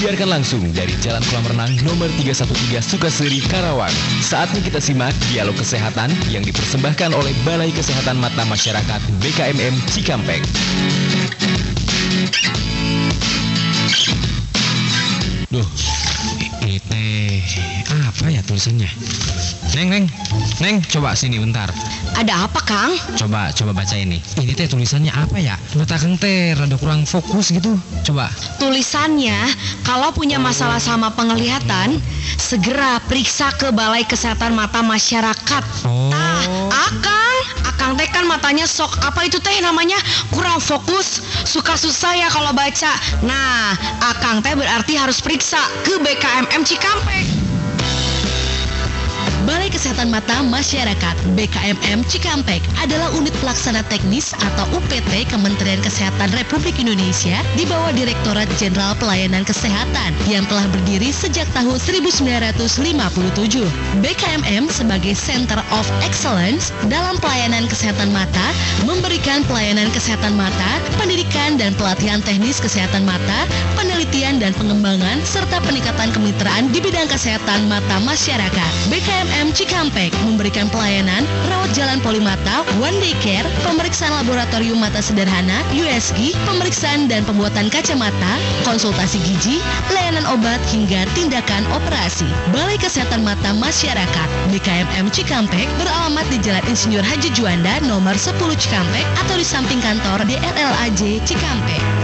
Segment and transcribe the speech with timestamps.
[0.00, 3.92] Disiarkan langsung dari Jalan Kolam Renang nomor 313 Sukaseri, Karawang.
[4.24, 10.40] Saatnya kita simak dialog kesehatan yang dipersembahkan oleh Balai Kesehatan Mata Masyarakat BKMM Cikampek.
[15.52, 15.68] Duh,
[16.64, 17.44] ini
[17.90, 18.86] apa ya tulisannya?
[19.74, 20.06] Neng, Neng,
[20.62, 21.70] Neng, coba sini bentar.
[22.14, 22.94] Ada apa, Kang?
[23.18, 24.22] Coba, coba baca ini.
[24.38, 25.58] Ini teh tulisannya apa ya?
[25.74, 27.74] Mata Kang teh rada kurang fokus gitu.
[28.06, 28.30] Coba.
[28.62, 29.50] Tulisannya,
[29.82, 31.98] kalau punya masalah sama penglihatan,
[32.38, 35.64] segera periksa ke Balai Kesehatan Mata Masyarakat.
[35.86, 36.10] Oh.
[36.14, 36.42] Ah,
[36.90, 39.98] Akang, Akang teh kan matanya sok apa itu teh namanya
[40.30, 42.92] kurang fokus, suka susah ya kalau baca.
[43.26, 47.39] Nah, Akang teh berarti harus periksa ke BKMM Cikampek.
[49.70, 57.38] Kesehatan Mata Masyarakat BKMM Cikampek adalah unit pelaksana teknis atau UPT Kementerian Kesehatan Republik Indonesia
[57.54, 62.50] di bawah Direktorat Jenderal Pelayanan Kesehatan yang telah berdiri sejak tahun 1957.
[64.02, 68.50] BKMM sebagai Center of Excellence dalam pelayanan kesehatan mata
[68.82, 73.46] memberikan pelayanan kesehatan mata, pendidikan dan pelatihan teknis kesehatan mata,
[73.78, 78.72] penelitian dan pengembangan serta peningkatan kemitraan di bidang kesehatan mata masyarakat.
[78.90, 81.20] BKMM Cikampek memberikan pelayanan
[81.52, 88.40] rawat jalan polimata, one day care, pemeriksaan laboratorium mata sederhana, USG, pemeriksaan dan pembuatan kacamata,
[88.64, 89.60] konsultasi gigi,
[89.92, 92.24] layanan obat hingga tindakan operasi.
[92.56, 99.04] Balai Kesehatan Mata Masyarakat BKMM Cikampek beralamat di Jalan Insinyur Haji Juanda nomor 10 Cikampek
[99.20, 101.99] atau di samping kantor DLLAJ Cikampek.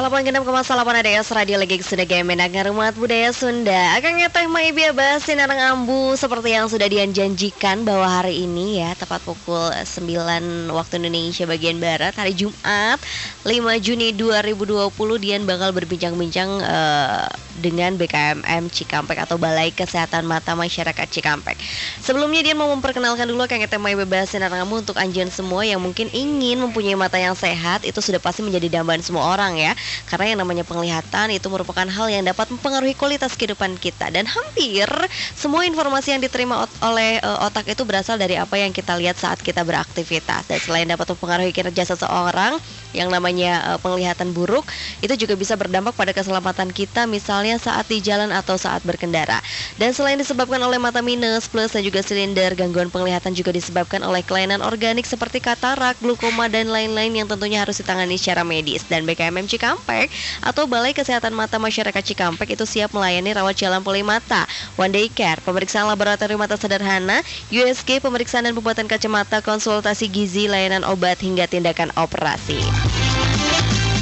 [0.00, 4.00] Salapan genap koma salapan ADS Radio Legeng Sunda Gemenak Ngarumat Budaya Sunda.
[4.00, 9.20] Akan ngeteh mai biaba sinarang ambu Seperti yang sudah dijanjikan bahwa hari ini ya Tepat
[9.20, 12.96] pukul 9 waktu Indonesia bagian Barat Hari Jumat
[13.44, 14.88] 5 Juni 2020
[15.20, 17.28] Dian bakal berbincang-bincang eh,
[17.60, 21.60] dengan BKMM Cikampek Atau Balai Kesehatan Mata Masyarakat Cikampek.
[22.00, 26.08] Sebelumnya Dian mau memperkenalkan dulu Akan ngeteh bebas sinarang ambu Untuk anjian semua yang mungkin
[26.16, 29.76] ingin mempunyai mata yang sehat Itu sudah pasti menjadi dambaan semua orang ya
[30.08, 34.08] karena yang namanya penglihatan itu merupakan hal yang dapat mempengaruhi kualitas kehidupan kita.
[34.12, 34.88] Dan hampir
[35.34, 39.16] semua informasi yang diterima ot- oleh eh, otak itu berasal dari apa yang kita lihat
[39.18, 40.48] saat kita beraktivitas.
[40.48, 42.56] Dan selain dapat mempengaruhi kinerja seseorang
[42.92, 44.66] yang namanya eh, penglihatan buruk
[45.00, 49.38] itu juga bisa berdampak pada keselamatan kita misalnya saat di jalan atau saat berkendara.
[49.78, 54.20] Dan selain disebabkan oleh mata minus plus dan juga silinder gangguan penglihatan juga disebabkan oleh
[54.26, 58.82] kelainan organik seperti katarak, glukoma dan lain-lain yang tentunya harus ditangani secara medis.
[58.86, 60.10] Dan BKMM Cikampek
[60.42, 65.38] atau Balai Kesehatan Mata Masyarakat Cikampek itu siap melayani rawat jalan polimata, one day care,
[65.44, 67.20] pemeriksaan laboratorium mata sederhana,
[67.52, 72.79] USG, pemeriksaan dan pembuatan kacamata, konsultasi gizi, layanan obat hingga tindakan operasi.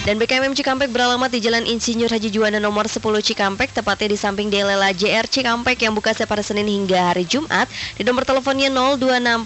[0.08, 4.48] Dan BKMM Cikampek beralamat di Jalan Insinyur Haji Juanda nomor 10 Cikampek, tepatnya di samping
[4.48, 8.72] Delela JR Cikampek yang buka setiap hari Senin hingga hari Jumat di nomor teleponnya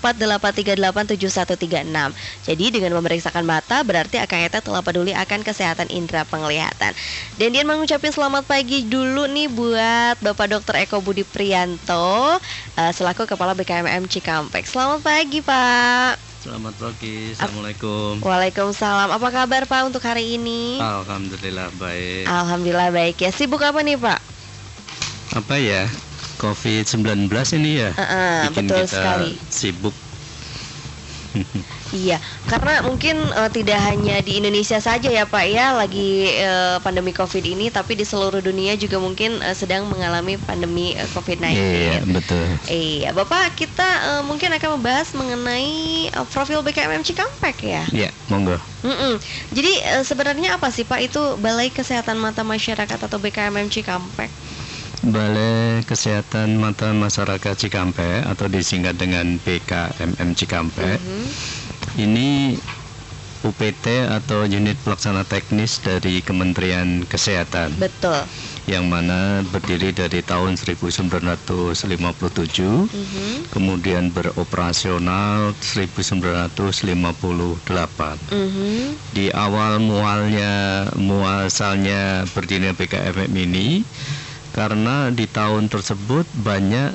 [0.06, 2.14] 0264838736.
[2.46, 6.94] Jadi dengan memeriksakan mata berarti Akang Eta telah peduli akan kesehatan indera penglihatan.
[7.42, 10.78] Dan dia mengucapkan selamat pagi dulu nih buat Bapak Dr.
[10.86, 12.38] Eko Budi Prianto
[12.78, 14.62] eh, selaku Kepala BKMM Cikampek.
[14.62, 16.31] Selamat pagi Pak.
[16.42, 18.18] Selamat pagi, Assalamualaikum.
[18.18, 19.14] Waalaikumsalam.
[19.14, 20.74] Apa kabar Pak untuk hari ini?
[20.82, 22.26] Alhamdulillah baik.
[22.26, 23.30] Alhamdulillah baik ya.
[23.30, 24.18] Sibuk apa nih Pak?
[25.38, 25.86] Apa ya?
[26.42, 27.30] COVID-19
[27.62, 27.94] ini ya?
[27.94, 29.38] Heeh, bikin betul kita sekali.
[29.54, 29.94] sibuk.
[31.92, 32.16] Iya,
[32.48, 37.44] karena mungkin eh, tidak hanya di Indonesia saja ya Pak ya lagi eh, pandemi Covid
[37.44, 41.52] ini, tapi di seluruh dunia juga mungkin eh, sedang mengalami pandemi eh, COVID-19.
[41.52, 42.44] Iya, betul.
[42.64, 47.84] Iya, Bapak kita eh, mungkin akan membahas mengenai eh, profil BKMM Cikampek ya.
[47.92, 48.56] Iya, monggo.
[48.80, 49.20] Mm-mm.
[49.52, 54.32] Jadi eh, sebenarnya apa sih Pak itu Balai Kesehatan Mata Masyarakat atau BKMM Cikampek?
[55.02, 61.02] Balai Kesehatan Mata Masyarakat Cikampek atau disingkat dengan BKMM Cikampek.
[61.02, 61.26] Mhm.
[61.98, 62.54] Ini
[63.42, 68.22] UPT atau unit pelaksana teknis dari Kementerian Kesehatan Betul.
[68.70, 73.50] yang mana berdiri dari tahun 1957 Mhm.
[73.50, 78.14] kemudian beroperasional 1958.
[78.30, 78.94] Mhm.
[79.10, 83.82] Di awal mualnya muasalnya berdirinya BKMM ini
[84.52, 86.92] karena di tahun tersebut banyak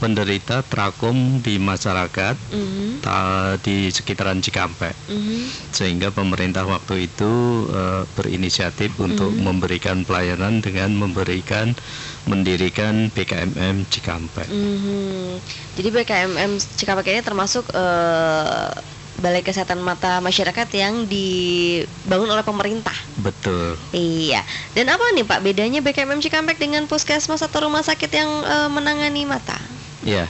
[0.00, 4.96] penderita trakom di masyarakat Mhm, ta- di sekitaran Cikampek.
[5.06, 5.52] mhm.
[5.70, 7.32] Sehingga pemerintah waktu itu
[7.68, 11.76] eh, berinisiatif untuk memberikan pelayanan dengan memberikan
[12.24, 14.48] mendirikan BKMM Cikampek.
[14.48, 15.36] Mhm.
[15.76, 18.72] Jadi BKMM Cikampek ini termasuk eh,
[19.20, 22.96] Balai Kesehatan Mata Masyarakat yang dibangun oleh pemerintah.
[23.20, 23.76] Betul.
[23.92, 24.40] Iya.
[24.72, 29.28] Dan apa nih Pak bedanya BKMM Cikampek dengan puskesmas atau rumah sakit yang eh, menangani
[29.28, 29.60] mata?
[30.00, 30.24] Ya,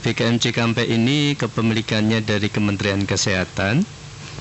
[0.00, 3.84] BKM Cikampek ini kepemilikannya dari Kementerian Kesehatan.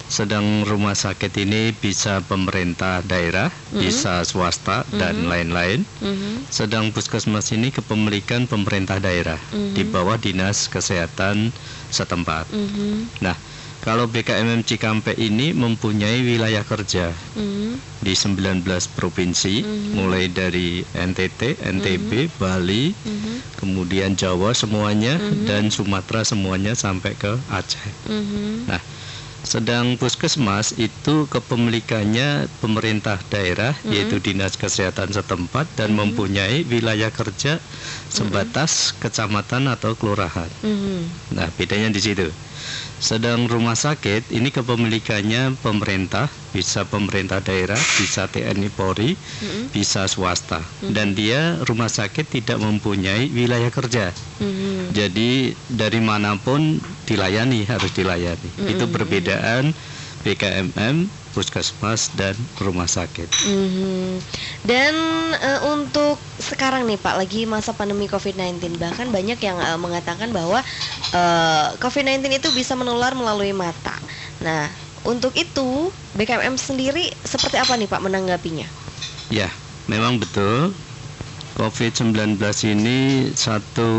[0.04, 5.88] Sedang rumah sakit ini bisa pemerintah daerah, bisa swasta dan lain-lain.
[6.04, 9.40] Mhm, Sedang puskesmas ini kepemilikan pemerintah daerah
[9.74, 11.50] di bawah dinas kesehatan
[11.90, 12.46] setempat.
[12.52, 13.34] mhm, Nah,
[13.84, 18.64] kalau BKMM Cikampek ini mempunyai wilayah kerja mhm, di 19
[18.96, 19.60] provinsi,
[19.92, 27.92] mulai dari NTT, NTB, Bali, mhm, kemudian Jawa semuanya dan Sumatera semuanya sampai ke Aceh.
[28.08, 28.80] mhm, Nah,
[29.44, 37.60] sedang puskesmas itu kepemilikannya pemerintah daerah yaitu dinas kesehatan setempat dan mempunyai wilayah kerja
[38.08, 40.48] sebatas kecamatan atau kelurahan.
[40.64, 41.36] mhm.
[41.36, 42.32] Nah, bedanya di situ.
[43.04, 49.20] Sedang rumah sakit ini kepemilikannya pemerintah, bisa pemerintah daerah, bisa TNI Polri,
[49.76, 50.64] bisa swasta.
[50.80, 54.16] Dan dia rumah sakit tidak mempunyai wilayah kerja.
[54.40, 54.96] Mhm.
[54.96, 58.72] Jadi dari mana pun dilayani harus dilayani.
[58.72, 59.76] Itu perbedaan
[60.24, 63.28] BKMM, puskesmas dan rumah sakit.
[63.50, 64.22] Mhm.
[64.64, 64.94] Dan
[65.34, 70.62] eh, untuk sekarang nih Pak, lagi masa pandemi COVID-19, bahkan banyak yang eh, mengatakan bahwa
[71.12, 73.98] eh, COVID-19 itu bisa menular melalui mata.
[74.40, 74.70] Nah,
[75.04, 78.70] untuk itu BKMM sendiri seperti apa nih Pak menanggapinya?
[79.34, 79.50] Ya,
[79.90, 80.72] memang betul.
[81.54, 83.90] COVID-19 ini satu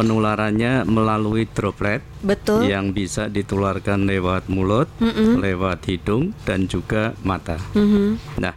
[0.00, 2.64] penularannya melalui droplet Betul.
[2.64, 5.36] yang bisa ditularkan lewat mulut, Mm-mm.
[5.36, 7.60] lewat hidung dan juga mata.
[7.76, 8.40] Mhm.
[8.40, 8.56] Nah,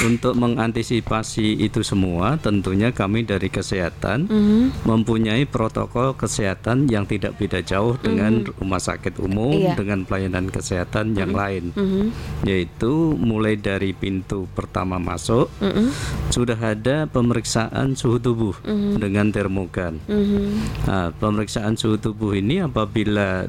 [0.00, 4.88] untuk mengantisipasi itu semua, tentunya kami dari kesehatan Mhm.
[4.88, 9.76] mempunyai protokol kesehatan yang tidak beda jauh dengan rumah sakit umum, Iya.
[9.76, 12.04] dengan pelayanan kesehatan yang lain, Mhm.
[12.48, 15.92] yaitu mulai dari pintu pertama masuk Mhm.
[16.32, 18.56] sudah ada pemeriksaan suhu tubuh
[18.96, 20.00] dengan termogan.
[20.08, 20.88] Mhm.
[20.88, 23.46] Nah, pemeriksaan suhu tubuh ini apabila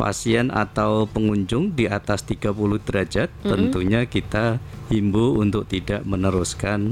[0.00, 4.56] pasien atau pengunjung di atas 30 derajat tentunya kita
[4.88, 6.88] himbau untuk tidak meneruskan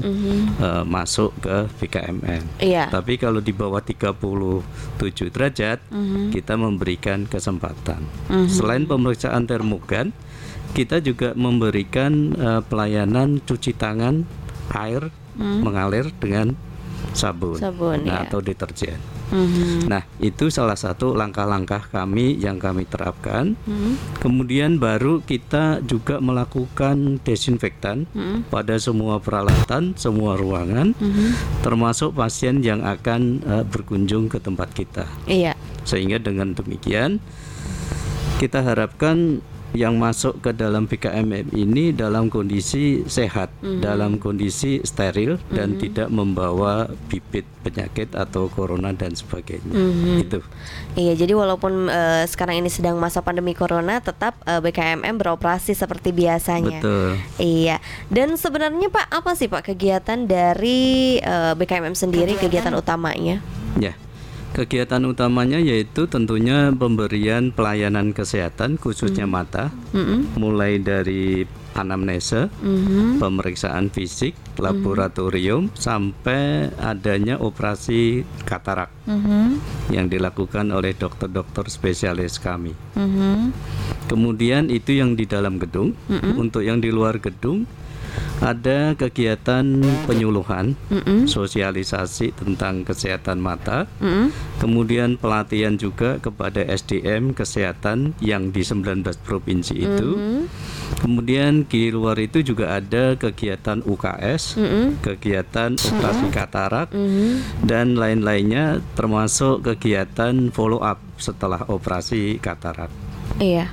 [0.61, 2.61] eh, masuk ke BKMN.
[2.61, 2.93] Iya.
[2.93, 5.81] Tapi kalau di bawah 37 derajat
[6.29, 8.05] kita memberikan kesempatan.
[8.45, 10.13] Selain pemeriksaan termogan,
[10.77, 14.21] kita juga memberikan eh, pelayanan cuci tangan
[14.77, 15.09] air
[15.39, 16.51] mengalir dengan
[17.15, 18.27] sabun, Sabun, nah, ya.
[18.27, 18.99] atau deterjen.
[19.29, 19.89] Mhm.
[19.89, 23.53] Nah, itu salah satu langkah-langkah kami yang kami terapkan.
[23.65, 24.21] Mhm.
[24.21, 28.49] Kemudian baru kita juga melakukan desinfektan Mhm.
[28.49, 31.61] pada semua peralatan, semua ruangan, Mhm.
[31.61, 35.05] termasuk pasien yang akan eh, berkunjung ke tempat kita.
[35.29, 35.53] Iya.
[35.85, 37.21] Sehingga dengan demikian
[38.39, 39.41] kita harapkan
[39.77, 46.89] yang masuk ke dalam BKMM ini dalam kondisi sehat, dalam kondisi steril dan tidak membawa
[47.05, 49.69] bibit penyakit atau corona dan sebagainya.
[50.25, 50.39] Itu.
[50.97, 56.15] Iya, jadi walaupun eh, sekarang ini sedang masa pandemi corona, tetap eh, BKMM beroperasi seperti
[56.15, 56.81] biasanya.
[56.81, 57.09] Betul.
[57.37, 57.77] Iya.
[58.09, 63.43] Dan sebenarnya Pak, apa sih Pak kegiatan dari eh, BKMM sendiri, kegiatan utamanya?
[63.77, 63.93] Ya.
[64.49, 70.35] Kegiatan utamanya yaitu tentunya pemberian pelayanan kesehatan khususnya mata, Mhm.
[70.41, 71.45] mulai dari
[71.77, 73.21] anamnese, Mhm.
[73.21, 79.61] pemeriksaan fisik, laboratorium sampai adanya operasi katarak Mhm.
[79.93, 82.73] yang dilakukan oleh dokter-dokter spesialis kami.
[82.97, 83.53] Mhm.
[84.09, 85.93] Kemudian itu yang di dalam gedung.
[86.09, 87.69] Untuk yang di luar gedung
[88.39, 89.63] ada kegiatan
[90.07, 91.27] penyuluhan, Mhm.
[91.27, 93.85] sosialisasi tentang kesehatan mata.
[93.99, 94.31] Mhm.
[94.63, 100.09] Kemudian pelatihan juga kepada SDM kesehatan yang di 19 provinsi itu.
[100.15, 100.41] Mhm.
[101.03, 105.03] Kemudian di luar itu juga ada kegiatan UKS, Mhm.
[105.03, 107.63] kegiatan operasi katarak Mhm.
[107.67, 112.89] dan lain-lainnya termasuk kegiatan follow up setelah operasi katarak.
[113.37, 113.69] Iya.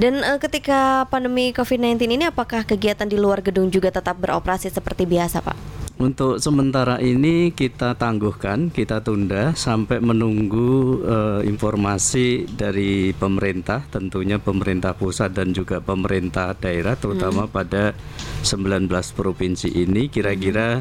[0.00, 5.04] Dan eh, ketika pandemi COVID-19 ini apakah kegiatan di luar gedung juga tetap beroperasi seperti
[5.04, 5.56] biasa, Pak?
[6.00, 14.96] Untuk sementara ini kita tangguhkan, kita tunda sampai menunggu eh, informasi dari pemerintah, tentunya pemerintah
[14.96, 17.92] pusat dan juga pemerintah daerah, terutama pada
[18.40, 20.80] 19 provinsi ini kira-kira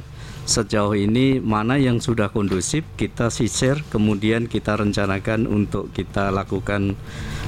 [0.50, 6.98] sejauh ini mana yang sudah kondusif kita sisir kemudian kita rencanakan untuk kita lakukan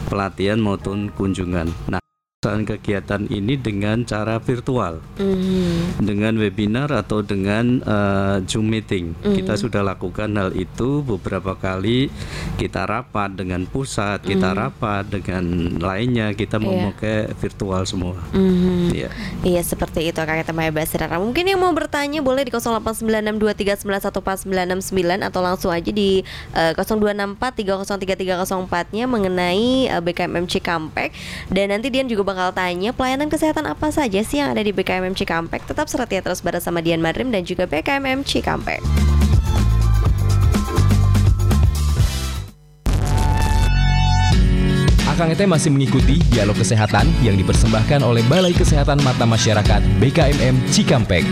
[0.06, 1.74] pelatihan maupun kunjungan.
[1.90, 2.01] Nah,
[2.42, 6.02] pelaksanaan kegiatan ini dengan cara virtual, Mhm.
[6.02, 9.14] dengan webinar atau dengan eh, Zoom meeting.
[9.22, 9.38] Mhm.
[9.38, 12.10] Kita sudah lakukan hal itu beberapa kali.
[12.58, 15.46] Kita rapat dengan pusat, kita rapat dengan
[15.78, 16.34] lainnya.
[16.34, 16.66] Kita Mhm.
[16.66, 16.74] Iya.
[16.82, 18.18] memakai virtual semua.
[18.34, 18.90] Mhm.
[18.90, 19.14] Iya.
[19.46, 25.70] Iya seperti itu Kak Temaya Basirara Mungkin yang mau bertanya boleh di 089623914969 Atau langsung
[25.70, 26.24] aja di
[26.56, 31.12] eh, 0264303304 nya Mengenai eh, BKMM Cikampek
[31.52, 35.12] Dan nanti Dian juga bakal tanya Pelayanan kesehatan apa saja sih yang ada di BKMM
[35.12, 38.80] Cikampek Tetap setia terus bersama Dian Madrim dan juga BKMM Cikampek
[45.12, 51.28] Akang Ete masih mengikuti dialog kesehatan yang dipersembahkan oleh Balai Kesehatan Mata Masyarakat BKMM Cikampek.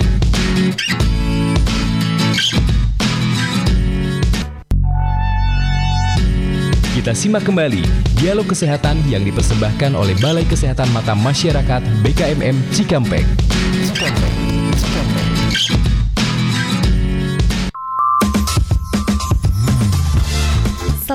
[7.00, 7.80] Kita simak kembali
[8.20, 13.24] dialog kesehatan yang dipersembahkan oleh Balai Kesehatan Mata Masyarakat BKMM Cikampek.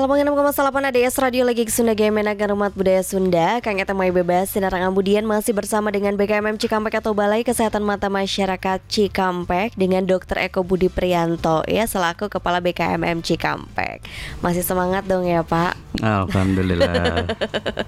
[0.05, 3.57] Salam 6,8 ADS Radio Lagi Sunda Gemenagan Umat Budaya Sunda.
[3.57, 8.05] Kang Eta Mai Bebas Sinarang Ambudian masih bersama dengan BKMM Cikampek atau Balai Kesehatan Mata
[8.05, 10.37] Masyarakat Cikampek Dengan Dr.
[10.45, 11.65] Eko Budi Prianto.
[11.65, 14.05] Ya selaku Kepala BKMM Cikampek.
[14.45, 15.73] Masih semangat dong ya Pak?
[15.97, 17.25] Alhamdulillah.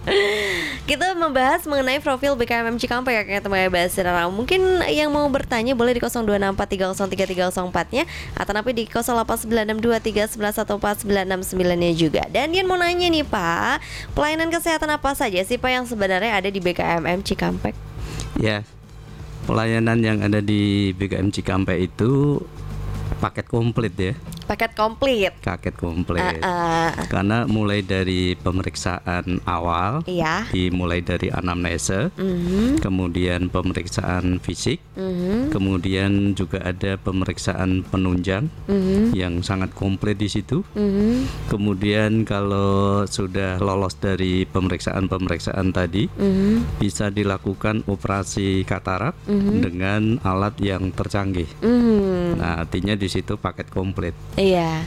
[0.90, 4.34] Kita membahas mengenai profil BKMM Cikampek ya Kang Eta Mai Bebas Sinarang.
[4.34, 12.56] Mungkin yang mau bertanya boleh di 0264303304 nya Atau nanti di 089623111499 nya juga Dan
[12.56, 13.84] Dian mau nanya nih Pak
[14.16, 17.76] Pelayanan kesehatan apa saja sih Pak yang sebenarnya ada di BKMM Cikampek?
[18.38, 18.64] ya.
[19.48, 22.44] Pelayanan yang ada di BKM Cikampek itu
[23.24, 24.14] paket komplit ya.
[24.48, 26.40] Paket komplit Paket komplit.
[26.40, 27.06] Ah, ah.
[27.06, 36.32] Karena mulai dari pemeriksaan awal Iya dimulai dari anamnesa, Mhm, kemudian pemeriksaan fisik, mhm, kemudian
[36.34, 40.64] juga ada pemeriksaan penunjang mhm, yang sangat komplit di situ.
[40.74, 49.54] mhm, Kemudian kalau sudah lolos dari pemeriksaan-pemeriksaan tadi, mhm, bisa dilakukan operasi katarak Mhm.
[49.60, 51.50] dengan alat yang tercanggih.
[51.60, 52.40] mhm.
[52.40, 54.14] Nah, artinya di situ paket komplit.
[54.38, 54.86] Iya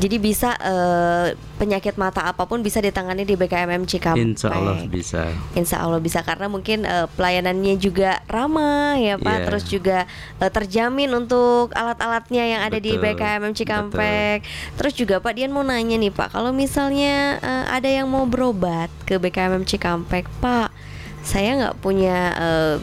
[0.00, 4.24] jadi bisa eh, penyakit mata apa pun bisa ditangani di BKMM Cikampek.
[4.32, 5.22] Insya Allah bisa.
[5.52, 9.44] Insya Allah bisa karena mungkin eh, pelayanannya juga ramah ya Pak, Iya.
[9.44, 9.98] terus juga
[10.40, 14.38] eh, terjamin untuk alat-alatnya yang ada di Betul, BKMM Cikampek.
[14.80, 18.88] Terus juga Pak Dian mau nanya nih Pak, kalau misalnya eh, ada yang mau berobat
[19.04, 20.72] ke BKMM Cikampek, Pak,
[21.20, 22.76] saya nggak punya eh,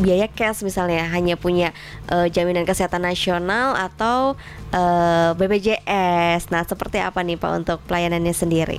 [0.00, 1.76] biaya cash misalnya, hanya punya
[2.08, 4.38] eh, jaminan kesehatan nasional atau
[4.72, 6.48] eh, BPJS.
[6.48, 8.78] Nah, seperti apa nih Pak untuk pelayanannya sendiri?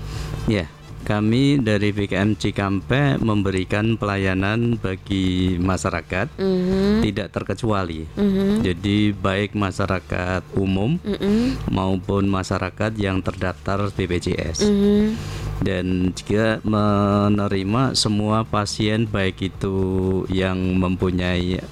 [0.49, 0.67] Ya,
[1.03, 8.07] kami dari BKM Cikampek memberikan pelayanan bagi masyarakat Mhm, tidak terkecuali.
[8.15, 14.63] mhm, Jadi baik masyarakat umum mhm, maupun masyarakat yang terdaftar BPJS.
[14.63, 15.15] mhm.
[15.63, 19.75] dan juga menerima semua pasien baik itu
[20.27, 21.63] yang mempunyai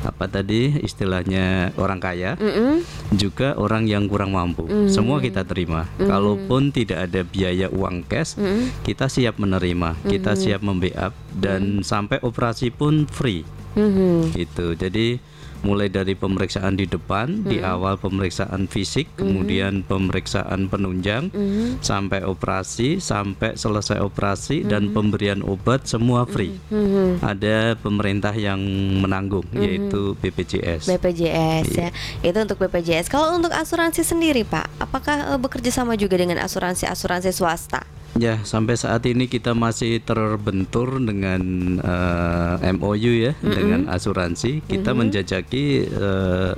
[0.00, 2.80] apa tadi istilahnya orang kaya Mm-mm.
[3.14, 4.64] juga orang yang kurang mampu.
[4.88, 5.84] Semua kita terima.
[6.00, 8.72] Kalaupun tidak ada biaya uang cash Mm-mm.
[8.84, 13.44] kita siap menerima kita siap membackup dan sampai operasi pun free.
[13.70, 14.34] Mhm.
[14.34, 15.22] itu jadi
[15.62, 21.84] mulai dari pemeriksaan di depan di awal pemeriksaan fisik kemudian pemeriksaan penunjang Mhm.
[21.84, 27.20] sampai operasi sampai selesai operasi dan pemberian obat semua free Mhm.
[27.20, 28.60] ada pemerintah yang
[29.00, 31.90] menanggung yaitu BPJS BPJS ya.
[32.22, 32.30] Iya.
[32.30, 33.06] Itu untuk BPJS.
[33.06, 37.84] Kalau untuk asuransi sendiri, Pak, apakah eh, bekerja sama juga dengan asuransi-asuransi swasta?
[38.18, 41.42] Ya sampai saat ini kita masih terbentur dengan
[41.78, 44.64] eh, MOU ya dengan asuransi.
[44.66, 46.52] Kita menjajaki eh,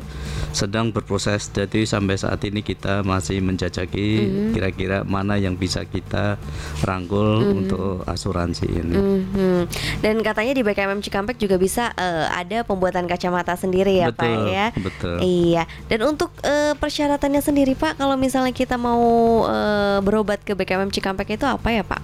[0.53, 1.49] sedang berproses.
[1.51, 4.07] Jadi sampai saat ini kita masih menjajaki
[4.53, 6.37] kira-kira mana yang bisa kita
[6.85, 8.97] rangkul untuk asuransi ini.
[8.97, 9.61] Mhm.
[10.05, 14.41] Dan katanya di BKMM Cikampek juga bisa eh, ada pembuatan kacamata sendiri ya, Pak betul
[14.49, 14.67] ya.
[14.77, 15.17] betul.
[15.21, 15.63] Iya.
[15.89, 19.03] Dan untuk eh, persyaratannya sendiri, Pak, kalau misalnya kita mau
[19.49, 22.03] eh, berobat ke BKMM Cikampek itu apa ya, Pak?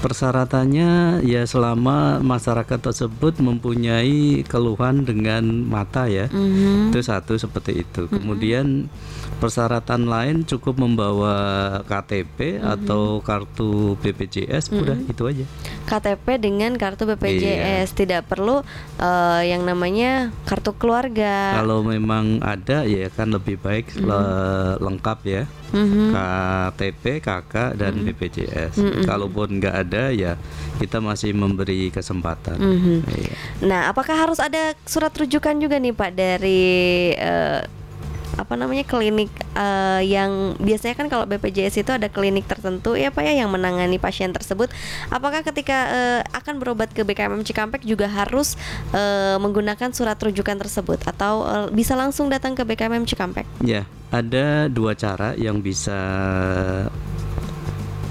[0.00, 6.24] Persyaratannya ya selama masyarakat tersebut mempunyai keluhan dengan mata ya.
[6.32, 6.88] Mhm.
[6.88, 8.08] Itu satu seperti itu.
[8.08, 8.88] Kemudian
[9.44, 11.36] persyaratan lain cukup membawa
[11.84, 15.44] KTP atau kartu BPJS, udah itu aja.
[15.84, 18.64] KTP dengan kartu BPJS tidak perlu
[18.96, 21.60] eh, yang namanya kartu keluarga.
[21.60, 25.44] Kalau memang ada ya kan lebih baik le- lengkap ya.
[25.70, 26.10] Mhm.
[26.10, 28.78] KTP, KK dan BPJS.
[29.06, 30.34] Kalaupun nggak ada ya
[30.78, 32.58] kita masih memberi kesempatan.
[32.58, 32.96] Mhm.
[33.06, 33.34] Iya.
[33.66, 37.60] Nah, apakah harus ada surat rujukan juga nih Pak dari eh,
[38.38, 43.22] apa namanya klinik eh, yang biasanya kan kalau BPJS itu ada klinik tertentu ya Pak
[43.26, 44.70] ya yang menangani pasien tersebut.
[45.10, 48.54] Apakah ketika eh, akan berobat ke BKMM Cikampek juga harus
[48.94, 53.46] eh, menggunakan surat rujukan tersebut atau eh, bisa langsung datang ke BKMM Cikampek?
[53.64, 55.98] Ya, ada dua cara yang bisa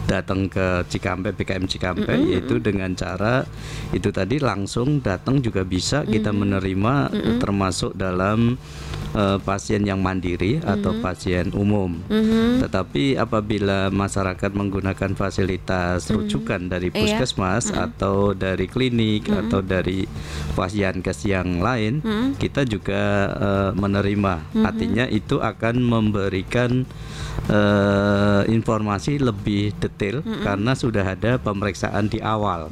[0.09, 3.45] datang ke Cikampek BKM Cikampek yaitu dengan cara
[3.93, 8.57] itu tadi langsung datang juga bisa kita menerima termasuk dalam
[9.15, 11.97] eh, pasien yang mandiri atau pasien umum.
[12.59, 16.97] Tetapi apabila masyarakat menggunakan fasilitas rujukan dari Iya.
[17.21, 20.05] puskesmas atau dari klinik atau dari
[20.53, 22.01] pasienkes yang lain,
[22.37, 23.01] kita juga
[23.35, 24.33] eh, menerima.
[24.65, 26.83] Artinya itu akan memberikan
[27.47, 32.67] eh, informasi lebih detail karena sudah ada pemeriksaan di awal,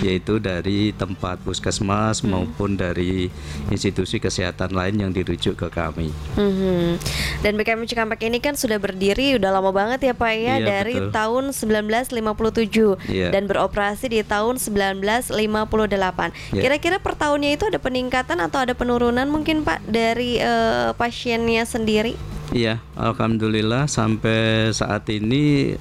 [0.00, 3.28] yaitu dari tempat puskesmas maupun dari
[3.68, 6.08] institusi kesehatan lain yang dirujuk ke kami.
[6.40, 6.96] Mhm.
[7.44, 10.96] Dan BKM Cikampek ini kan sudah berdiri udah lama banget ya Pak ya Iya, dari
[10.96, 11.12] betul.
[11.12, 13.28] tahun 1957 Iya.
[13.28, 16.32] dan beroperasi di tahun 1958.
[16.56, 16.62] Iya.
[16.64, 22.16] Kira-kira per tahunnya itu ada peningkatan atau ada penurunan mungkin Pak dari eh, pasiennya sendiri?
[22.54, 25.74] Iya, alhamdulillah sampai saat ini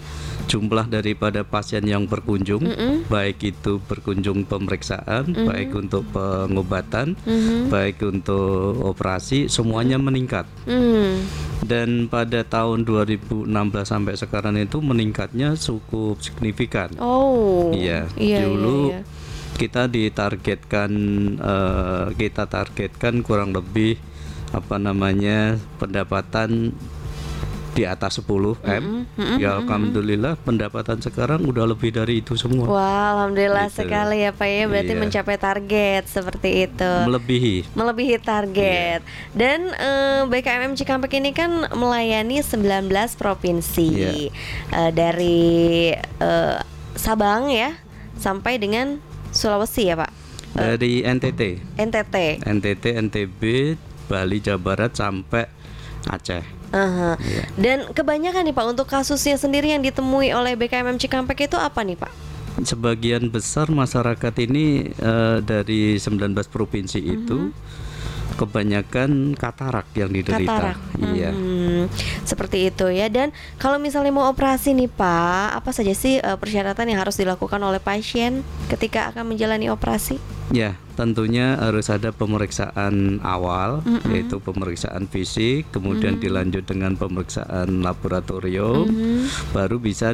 [0.46, 2.64] jumlah daripada pasien yang berkunjung,
[3.10, 7.18] baik itu berkunjung pemeriksaan, baik untuk pengobatan,
[7.70, 10.46] baik untuk operasi, semuanya meningkat.
[10.70, 11.26] Hmm.
[11.66, 13.50] Dan pada tahun 2016
[13.82, 16.94] sampai sekarang itu meningkatnya cukup signifikan.
[17.02, 17.74] Oh.
[17.74, 19.58] Iya, Iya, dulu iya, iya.
[19.58, 20.92] kita ditargetkan
[21.42, 23.98] eh, kita targetkan kurang lebih
[24.54, 26.76] apa namanya pendapatan
[27.76, 29.04] di atas 10 m.
[29.36, 32.66] ya alhamdulillah pendapatan sekarang udah lebih dari itu semua.
[32.66, 33.84] Wah, alhamdulillah Gitu.
[33.84, 35.02] sekali ya Pak ya berarti Iya.
[35.04, 36.92] mencapai target seperti itu.
[37.04, 37.68] Melebihi.
[37.76, 39.04] melebihi target.
[39.04, 39.36] Iya.
[39.36, 44.12] Dan eh, BKMM Cikampek ini kan melayani 19 provinsi Iya.
[44.72, 46.58] Eh, dari eh,
[46.96, 47.76] Sabang ya
[48.16, 50.12] sampai dengan Sulawesi ya Pak.
[50.56, 51.42] Dari NTT,
[51.76, 52.16] NTT.
[52.40, 53.42] NTT, NTB,
[54.08, 55.44] Bali, Jawa Barat sampai
[56.08, 56.55] Aceh.
[56.76, 57.16] Aha.
[57.24, 57.44] Iya.
[57.56, 61.96] Dan kebanyakan nih Pak untuk kasusnya sendiri yang ditemui oleh BKMM Cikampek itu apa nih
[61.96, 62.12] Pak?
[62.68, 67.52] Sebagian besar masyarakat ini eh, dari 19 provinsi itu
[68.36, 70.44] kebanyakan katarak yang diderita.
[70.44, 70.78] Katarak.
[71.16, 71.32] Iya.
[71.32, 71.88] Hmm,
[72.28, 73.08] seperti itu ya.
[73.08, 77.62] Dan kalau misalnya mau operasi nih Pak, apa saja sih eh, persyaratan yang harus dilakukan
[77.64, 80.20] oleh pasien ketika akan menjalani operasi?
[80.54, 83.82] Ya, tentunya harus ada pemeriksaan awal,
[84.14, 88.86] yaitu pemeriksaan fisik, kemudian dilanjut dengan pemeriksaan laboratorium,
[89.50, 90.14] baru bisa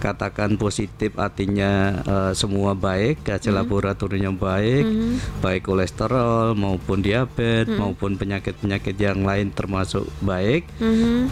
[0.00, 4.84] dikatakan positif, artinya eh, semua baik, hasil laboratoriumnya baik,
[5.44, 10.64] baik kolesterol maupun diabetes maupun penyakit-penyakit yang lain termasuk baik,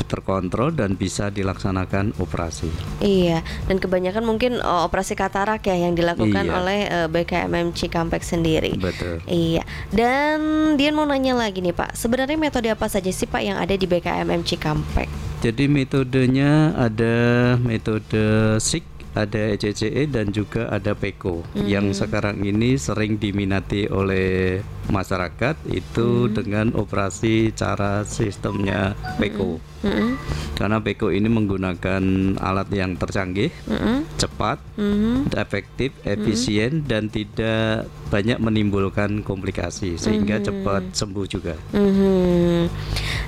[0.04, 2.68] terkontrol dan bisa dilaksanakan operasi.
[3.00, 6.52] Iya, dan kebanyakan mungkin eh, operasi katarak ya yang dilakukan Iya.
[6.52, 8.76] oleh eh, BKMM Cikampek sendiri.
[8.76, 9.24] Betul.
[9.24, 9.64] Iya,
[9.96, 10.38] dan
[10.76, 13.88] Dian mau nanya lagi nih Pak, sebenarnya metode apa saja sih Pak yang ada di
[13.88, 15.08] BKMM Cikampek?
[15.38, 17.14] Jadi metodenya ada
[17.62, 25.56] metode SIK, ada ECCE dan juga ada PECO yang sekarang ini sering diminati oleh masyarakat
[25.68, 29.60] itu dengan operasi cara sistemnya PECO.
[29.78, 30.18] Mm-mm,
[30.58, 32.02] Karena PECO ini menggunakan
[32.42, 35.30] alat yang tercanggih, mm-mm, cepat, mhm.
[35.38, 41.54] efektif, efisien dan tidak banyak menimbulkan komplikasi sehingga cepat sembuh juga.
[41.70, 42.66] Mhm.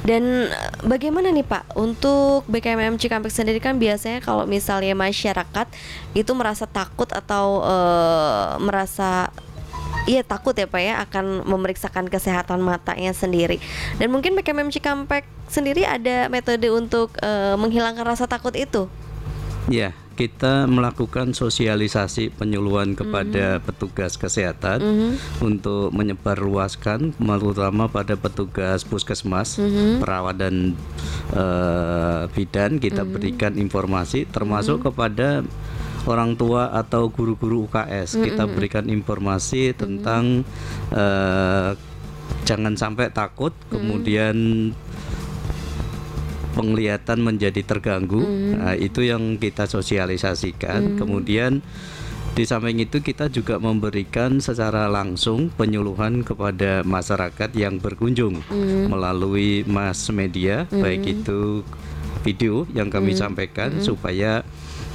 [0.02, 5.70] Dan eh, bagaimana nih Pak untuk BKMM Cikampek sendiri kan biasanya kalau misalnya masyarakat
[6.18, 9.30] itu merasa takut atau eh, merasa
[10.08, 13.60] Iya takut ya Pak ya akan memeriksakan kesehatan matanya sendiri.
[14.00, 18.88] Dan mungkin BKMM Cikampek sendiri ada metode untuk eh, menghilangkan rasa takut itu?
[19.68, 24.80] Ya, kita melakukan sosialisasi penyuluhan kepada petugas kesehatan
[25.40, 29.56] untuk menyebarluaskan terutama pada petugas puskesmas,
[30.00, 30.76] perawat dan
[31.32, 32.76] eh, bidan.
[32.76, 35.40] Kita berikan informasi termasuk kepada
[36.08, 40.46] orang tua atau guru-guru UKS kita berikan informasi tentang
[40.94, 41.70] eh,
[42.48, 44.70] jangan sampai takut kemudian
[46.50, 48.20] penglihatan menjadi terganggu.
[48.58, 50.98] Nah, itu yang kita sosialisasikan.
[50.98, 51.62] Kemudian
[52.34, 58.38] di samping itu kita juga memberikan secara langsung penyuluhan kepada masyarakat yang berkunjung
[58.86, 61.66] melalui mass media baik itu
[62.22, 64.46] video yang kami sampaikan supaya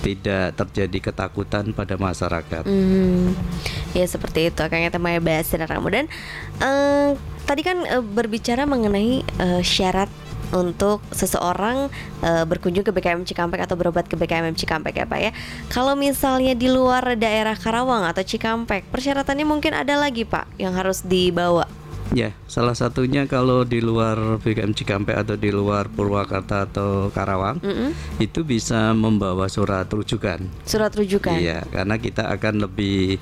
[0.05, 2.61] tidak terjadi ketakutan pada masyarakat.
[2.61, 3.33] Hmm,
[3.97, 6.05] ya seperti itu Kang Ete Maya bahas sinar kamu dan
[6.61, 7.17] eh,
[7.49, 10.13] tadi kan eh, berbicara mengenai eh, syarat
[10.53, 11.89] untuk seseorang
[12.21, 15.31] eh, berkunjung ke BKM Cikampek atau berobat ke BKM Cikampek ya Pak ya.
[15.73, 21.01] Kalau misalnya di luar daerah Karawang atau Cikampek, persyaratannya mungkin ada lagi Pak yang harus
[21.01, 21.65] dibawa.
[22.15, 27.59] Ya, salah satunya kalau di luar BKM Cikampek atau di luar Purwakarta atau Karawang
[28.23, 30.47] itu bisa membawa surat rujukan.
[30.63, 31.35] Surat rujukan.
[31.35, 33.19] Iya, karena kita akan lebih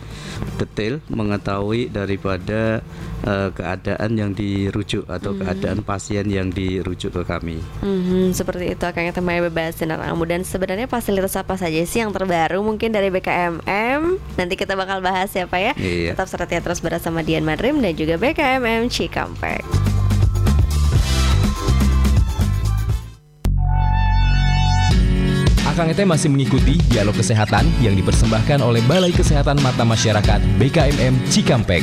[0.62, 2.86] detail mengetahui daripada
[3.24, 7.58] eh, keadaan yang dirujuk atau keadaan pasien yang dirujuk ke kami.
[7.82, 12.04] Mhm, seperti itu Kang Ete Maya bebas sinar kamu dan sebenarnya fasilitas apa saja sih
[12.04, 14.02] yang terbaru mungkin dari BKMM
[14.36, 16.12] nanti kita bakal bahas ya Pak ya Iya.
[16.14, 19.64] tetap setia terus bersama Dian Madrim dan juga BKMM Cikampek
[25.64, 31.82] Akang Ete masih mengikuti dialog kesehatan yang dipersembahkan oleh Balai Kesehatan Mata Masyarakat BKMM Cikampek.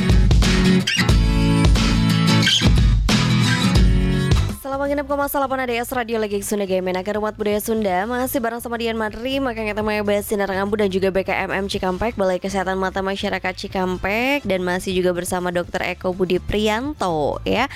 [4.71, 8.39] Selamat menginap ke masa 8 ADS Radio Lagi Sunda Game Agar Umat Budaya Sunda Masih
[8.39, 12.39] bareng sama Dian Madri Maka kita mau bahas Sinar Ngambu dan juga BKMM Cikampek Balai
[12.39, 15.83] Kesehatan Mata Masyarakat Cikampek Dan masih juga bersama Dr.
[15.91, 17.67] Eko Budi Prianto ya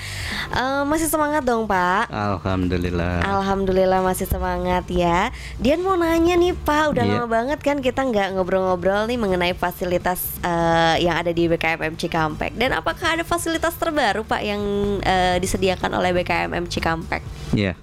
[0.48, 3.28] Eh, Masih semangat dong Pak Alhamdulillah.
[3.28, 5.28] Alhamdulillah masih semangat ya
[5.60, 7.12] Dian mau nanya nih Pak Udah Iya.
[7.20, 12.56] lama banget kan kita nggak ngobrol-ngobrol nih Mengenai fasilitas eh, yang ada di BKMM Cikampek
[12.56, 14.62] Dan apakah ada fasilitas terbaru Pak Yang
[15.04, 16.84] eh, disediakan oleh BKMM Cikampek
[17.50, 17.74] Ya.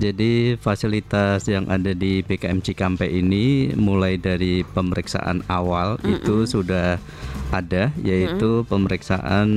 [0.00, 6.96] Jadi fasilitas yang ada di BKM Cikampek ini mulai dari pemeriksaan awal itu sudah
[7.52, 9.48] ada yaitu pemeriksaan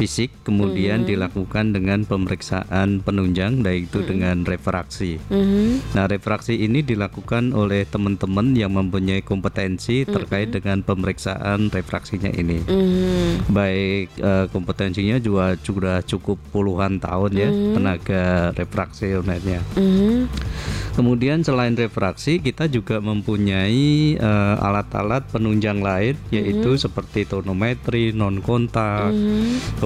[0.00, 5.20] fisik kemudian dilakukan dengan pemeriksaan penunjang baik itu dengan refraksi.
[5.28, 5.92] Mhm.
[5.92, 12.64] Nah, refraksi ini dilakukan oleh teman-teman yang mempunyai kompetensi terkait dengan pemeriksaan refraksinya ini.
[12.64, 13.52] Mhm.
[13.52, 19.60] Baik eh, kompetensinya juga sudah cukup puluhan tahun ya tenaga refraksi unitnya.
[19.76, 20.32] Mhm.
[20.96, 29.12] Kemudian selain refraksi kita juga mempunyai eh, alat-alat penunjang lain yaitu seperti tonometri, non kontak.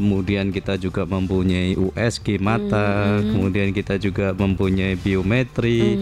[0.04, 5.96] Kemudian kita juga mempunyai USG mata, kemudian kita juga mempunyai biometri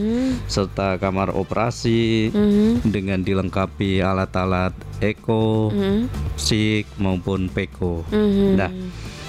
[0.50, 2.34] serta kamar operasi
[2.82, 5.70] dengan dilengkapi alat-alat eko,
[6.34, 8.02] SIK maupun PEKO.
[8.58, 8.74] Nah,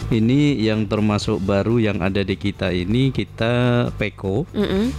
[0.09, 4.49] ini yang termasuk baru yang ada di kita ini kita PEKO.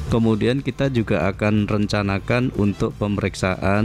[0.09, 3.85] Kemudian kita juga akan rencanakan untuk pemeriksaan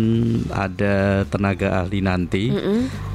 [0.53, 2.53] ada tenaga ahli nanti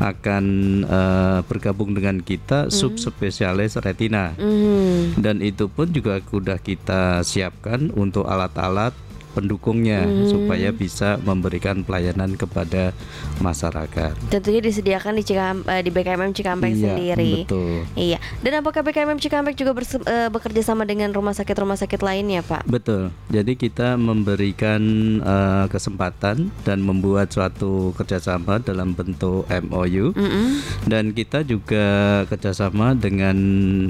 [0.02, 0.44] akan
[0.84, 4.34] eh, bergabung dengan kita subspesialis retina.
[4.36, 5.20] Mhm.
[5.20, 8.92] Dan itu pun juga sudah kita siapkan untuk alat-alat
[9.34, 12.94] pendukungnya supaya bisa memberikan pelayanan kepada
[13.38, 14.14] masyarakat.
[14.30, 17.32] Tentunya disediakan di Cikam, eh, di BKMM Cikampek Iya, sendiri.
[17.42, 17.82] betul.
[17.94, 18.18] Iya.
[18.40, 22.64] Dan apakah BKMM Cikampek juga berse- eh, bekerja sama dengan rumah sakit-rumah sakit lainnya, Pak?
[22.64, 23.10] Betul.
[23.28, 24.82] Jadi kita memberikan
[25.16, 30.44] eh, kesempatan dan membuat suatu kerjasama dalam bentuk MOU Mhm.
[30.86, 31.84] dan kita juga
[32.26, 33.36] kerjasama dengan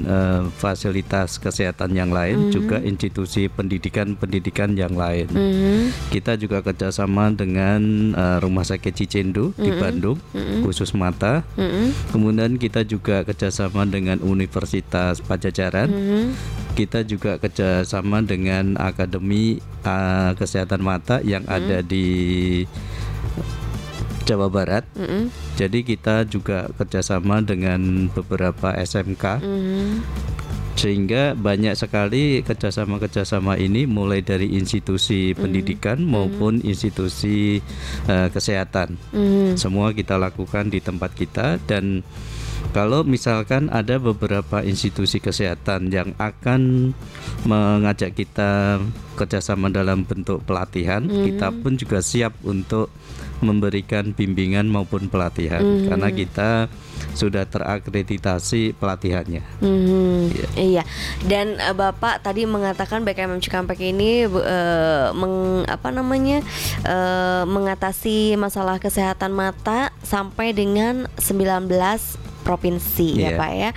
[0.01, 5.27] eh, fasilitas kesehatan yang lain, juga institusi pendidikan-pendidikan yang lain.
[5.35, 5.91] Mhm.
[6.09, 7.81] Kita juga kerjasama dengan
[8.15, 10.15] eh, Rumah Sakit Cicendo di Bandung,
[10.63, 11.43] khusus mata.
[11.59, 12.15] Mhm.
[12.15, 15.91] Kemudian kita juga kerjasama dengan Universitas Pajajaran.
[15.91, 16.25] Mhm.
[16.75, 22.63] Kita juga kerjasama dengan Akademi eh, Kesehatan Mata yang ada di
[24.25, 24.83] Jawa Barat.
[24.97, 25.29] Mhm.
[25.55, 29.91] Jadi kita juga kerjasama dengan beberapa SMK Mhm.
[30.85, 37.57] Sehingga banyak sekali kerjasama-kerjasama ini mulai dari institusi pendidikan maupun institusi
[38.05, 38.93] eh, kesehatan.
[39.09, 39.57] Mhm.
[39.57, 42.05] Semua kita lakukan di tempat kita dan
[42.69, 46.93] kalau misalkan ada beberapa institusi kesehatan yang akan
[47.49, 48.77] mengajak kita
[49.17, 52.93] kerjasama dalam bentuk pelatihan, kita pun juga siap untuk
[53.41, 55.87] memberikan bimbingan maupun pelatihan Mhm.
[55.89, 56.49] karena kita
[57.13, 59.43] sudah terakreditasi pelatihannya.
[59.61, 60.47] Mhm, Iya.
[60.57, 60.83] Iya.
[61.27, 66.41] Dan eh, Bapak tadi mengatakan BKMM Cikampek ini eh, meng, apa namanya?
[66.83, 71.69] eh, mengatasi masalah kesehatan mata sampai dengan 19
[72.45, 73.37] provinsi ya, Iya.
[73.41, 73.69] Pak ya.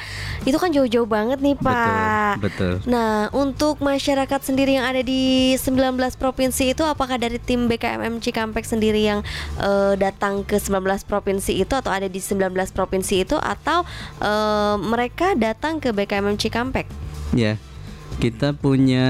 [0.44, 2.44] Itu kan jauh-jauh banget nih, Pak.
[2.44, 2.92] Betul, betul.
[2.92, 8.68] Nah, untuk masyarakat sendiri yang ada di 19 provinsi itu apakah dari tim BKMM Cikampek
[8.68, 9.24] sendiri yang
[9.56, 13.88] eh, datang ke 19 provinsi itu atau ada di 19 provinsi itu atau
[14.20, 16.84] eh, mereka datang ke BKMM Cikampek?
[17.32, 17.56] Ya,
[18.16, 19.06] kita punya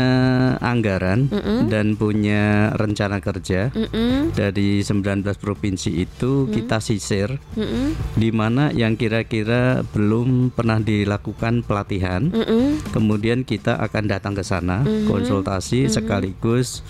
[0.60, 1.70] anggaran Mm-mm.
[1.70, 8.98] dan punya rencana kerja Mm-mm, dari 19 provinsi itu kita sisir mm-mm, di mana yang
[8.98, 12.28] kira-kira belum pernah dilakukan pelatihan.
[12.28, 15.08] mm-mm, Kemudian kita akan datang ke sana Mhm.
[15.08, 16.82] konsultasi sekaligus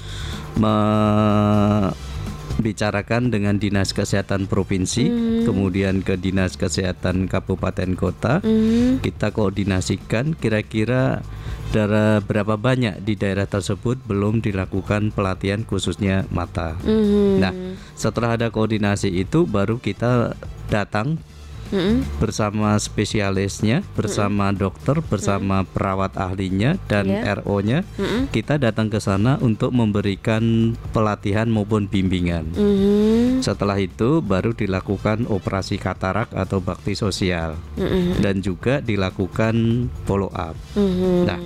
[2.58, 5.46] membicarakan dengan dinas kesehatan provinsi, Mhm.
[5.46, 8.42] kemudian ke dinas kesehatan kabupaten kota.
[8.42, 8.98] mm.
[9.00, 11.22] Kita koordinasikan kira-kira
[11.68, 16.81] dari berapa banyak di daerah tersebut belum dilakukan pelatihan khususnya mata.
[16.81, 17.38] Mhm.
[17.38, 17.52] Nah,
[17.92, 20.35] setelah ada koordinasi itu baru kita
[20.72, 21.20] datang
[21.68, 22.04] Mm-mm.
[22.18, 27.40] bersama spesialisnya, bersama dokter, bersama perawat ahlinya dan Iya.
[27.40, 27.85] RO-nya.
[27.96, 28.28] Mm-mm.
[28.28, 32.52] Kita datang ke sana untuk memberikan pelatihan maupun bimbingan.
[32.52, 33.40] Mhm.
[33.40, 38.18] Setelah itu baru dilakukan operasi katarak atau bakti sosial Mm-mm.
[38.18, 40.57] dan juga dilakukan follow up.
[40.74, 41.24] Mhm.
[41.24, 41.38] Nah,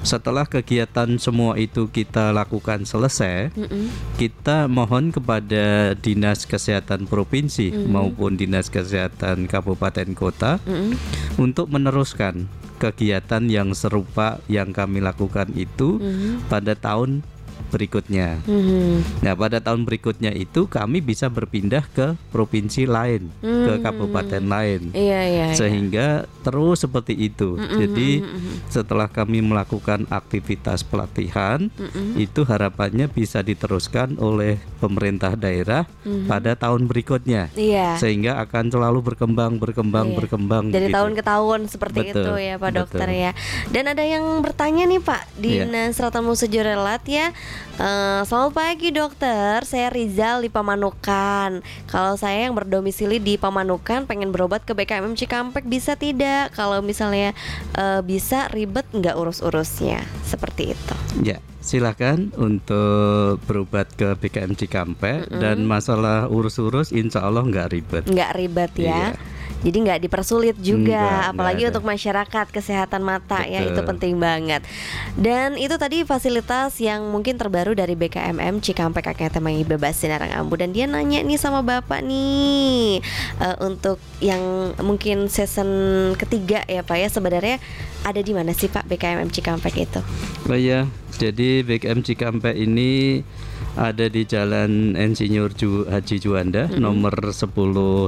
[0.00, 3.92] setelah kegiatan semua itu kita lakukan selesai, Mm-mm.
[4.16, 10.96] kita mohon kepada dinas kesehatan provinsi maupun dinas kesehatan kabupaten kota Mm-mm.
[11.36, 12.48] untuk meneruskan
[12.80, 16.48] kegiatan yang serupa yang kami lakukan itu Mhm.
[16.48, 17.20] pada tahun
[17.70, 18.42] berikutnya.
[18.44, 19.22] Mhm.
[19.22, 23.46] Nah, pada tahun berikutnya itu kami bisa berpindah ke provinsi lain, ke
[23.78, 23.80] Hmm.
[23.80, 24.90] kabupaten lain.
[24.90, 25.46] Iya, iya.
[25.50, 25.56] iya.
[25.56, 26.06] Sehingga
[26.42, 27.54] terus seperti itu.
[27.54, 28.10] Mm-mm, Jadi
[28.66, 32.18] setelah kami melakukan aktivitas pelatihan, mm-mm.
[32.18, 36.26] itu harapannya bisa diteruskan oleh pemerintah daerah Mhm.
[36.26, 37.52] pada tahun berikutnya.
[37.54, 37.94] Iya.
[37.96, 40.16] Sehingga akan selalu berkembang, berkembang, Iya.
[40.18, 40.64] berkembang.
[40.70, 40.96] dari gitu.
[40.96, 43.22] tahun ke tahun seperti Betul, itu ya Pak Dokter betul.
[43.22, 43.30] ya.
[43.68, 45.68] Dan ada yang bertanya nih Pak Iya.
[45.68, 47.30] Dinas Ratamu Sejorelat ya.
[47.80, 51.64] Eh, selamat pagi dokter, saya Rizal di Pamanukan.
[51.88, 56.52] Kalau saya yang berdomisili di Pamanukan pengen berobat ke BKMM Cikampek bisa tidak?
[56.52, 57.32] Kalau misalnya
[57.72, 60.94] eh, bisa ribet nggak urus-urusnya seperti itu.
[61.24, 68.04] Ya, silakan untuk berobat ke BKM Cikampek dan masalah urus-urus insya Allah nggak ribet.
[68.12, 69.16] Nggak ribet ya.
[69.16, 69.39] Iya.
[69.60, 71.72] Jadi nggak dipersulit juga, Nggak, apalagi nggak ada.
[71.76, 73.88] untuk masyarakat kesehatan mata ya itu Betul.
[73.92, 74.64] penting banget.
[75.14, 80.56] Dan itu tadi fasilitas yang mungkin terbaru dari BKMM Cikampek Kakek Temai Bebas Sinarang Ambu
[80.56, 83.04] dan dia nanya nih sama bapak nih
[83.38, 84.40] eh, untuk yang
[84.80, 85.68] mungkin season
[86.16, 87.56] ketiga ya pak ya sebenarnya
[88.00, 90.00] ada di mana sih pak BKMM Cikampek itu?
[90.48, 90.88] Oh iya,
[91.20, 93.20] jadi BKM Cikampek ini
[93.72, 97.54] ada di Jalan Insinyur Ju- Haji Juanda nomor 10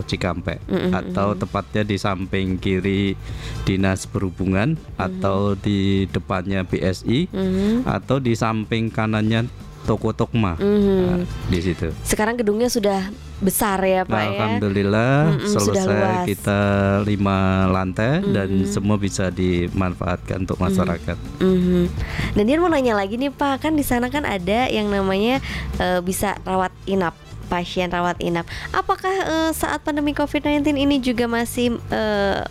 [0.02, 0.58] Cikampek.
[0.90, 3.14] Atau tepatnya di samping kiri
[3.62, 7.74] Dinas Perhubungan atau di depannya BSI Mhm.
[7.84, 9.46] atau di samping kanannya
[9.82, 10.54] Toko Tokma.
[10.58, 10.98] Mhm.
[11.02, 11.90] Nah, di situ.
[12.06, 13.10] Sekarang gedungnya sudah
[13.42, 14.30] besar ya pak ya.
[14.38, 16.60] Alhamdulillah Mm-mm, sudah selesai kita
[17.02, 21.18] lima lantai dan semua bisa dimanfaatkan untuk masyarakat.
[21.42, 21.90] Mhm.
[22.38, 25.42] Dan dia mau nanya lagi nih Pak, kan di sana kan ada yang namanya
[25.82, 27.18] eh, bisa rawat inap
[27.50, 28.46] pasien rawat inap.
[28.72, 32.46] Apakah eh, saat pandemi COVID-19 ini juga masih eh,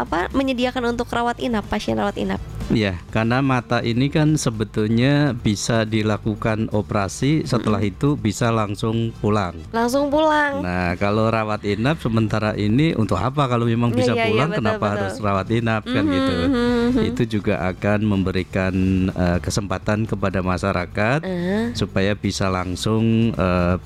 [0.00, 2.40] apa menyediakan untuk rawat inap pasien rawat inap?
[2.72, 9.52] Ya, karena mata ini kan sebetulnya bisa dilakukan operasi, setelah itu bisa langsung pulang.
[9.76, 10.64] Langsung pulang.
[10.64, 14.58] Nah, kalau rawat inap sementara ini untuk apa kalau memang Iya, bisa iya, pulang betul,
[14.64, 14.92] kenapa betul.
[14.96, 16.32] harus rawat inap kan Mhm, gitu.
[16.32, 17.02] mhm.
[17.12, 18.74] Itu juga akan memberikan
[19.12, 23.76] eh, kesempatan kepada masyarakat Eh, supaya bisa langsung eh,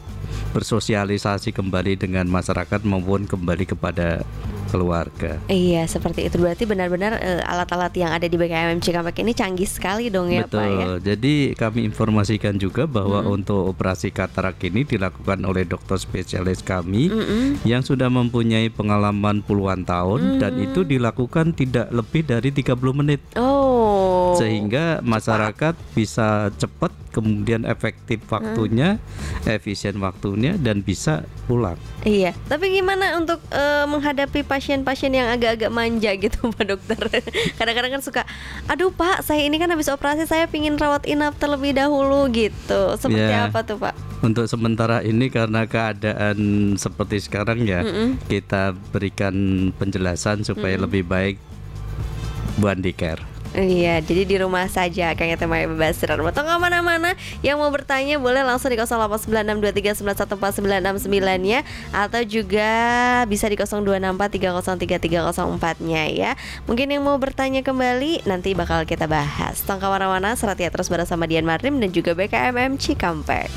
[0.55, 4.23] bersosialisasi kembali dengan masyarakat maupun kembali kepada
[4.77, 5.41] keluarga.
[5.49, 10.13] Iya seperti itu berarti benar-benar eh, alat-alat yang ada di BKMM Cikampek ini canggih sekali
[10.13, 10.61] dong ya Betul.
[10.61, 10.87] Pak ya.
[11.01, 17.65] Jadi kami informasikan juga bahwa untuk operasi katarak ini dilakukan oleh dokter spesialis kami Mm-mm.
[17.65, 23.25] yang sudah mempunyai pengalaman puluhan tahun dan itu dilakukan tidak lebih dari 30 menit.
[23.41, 24.37] Oh.
[24.37, 29.01] Sehingga masyarakat bisa cepat kemudian efektif waktunya,
[29.49, 31.81] efisien waktunya dan bisa pulang.
[32.05, 37.01] Iya, tapi gimana untuk eh, menghadapi pasien-pasien yang agak-agak manja gitu Pak Dokter?
[37.59, 38.23] Kadang-kadang kan suka,
[38.69, 42.93] aduh Pak, saya ini kan habis operasi saya pingin rawat inap terlebih dahulu gitu.
[43.01, 43.49] Seperti Ya.
[43.49, 43.97] apa tuh Pak?
[44.21, 46.37] Untuk sementara ini karena keadaan
[46.77, 47.81] seperti sekarang ya,
[48.29, 49.33] kita berikan
[49.77, 51.41] penjelasan supaya lebih baik
[52.57, 53.36] Bu Andikar.
[53.57, 57.73] Iya, jadi di rumah saja Kang Ete Maya bebas siaran Mau ke mana-mana Yang mau
[57.73, 61.09] bertanya boleh langsung di 089623914969
[61.49, 61.65] ya.
[61.89, 62.69] Atau juga
[63.25, 66.37] bisa di 0264303304 nya ya.
[66.69, 69.65] Mungkin yang mau bertanya kembali Nanti bakal kita bahas.
[69.65, 73.49] Tongka warna-warna Serat ya terus bersama Dian Marim Dan juga BKMM Cikampek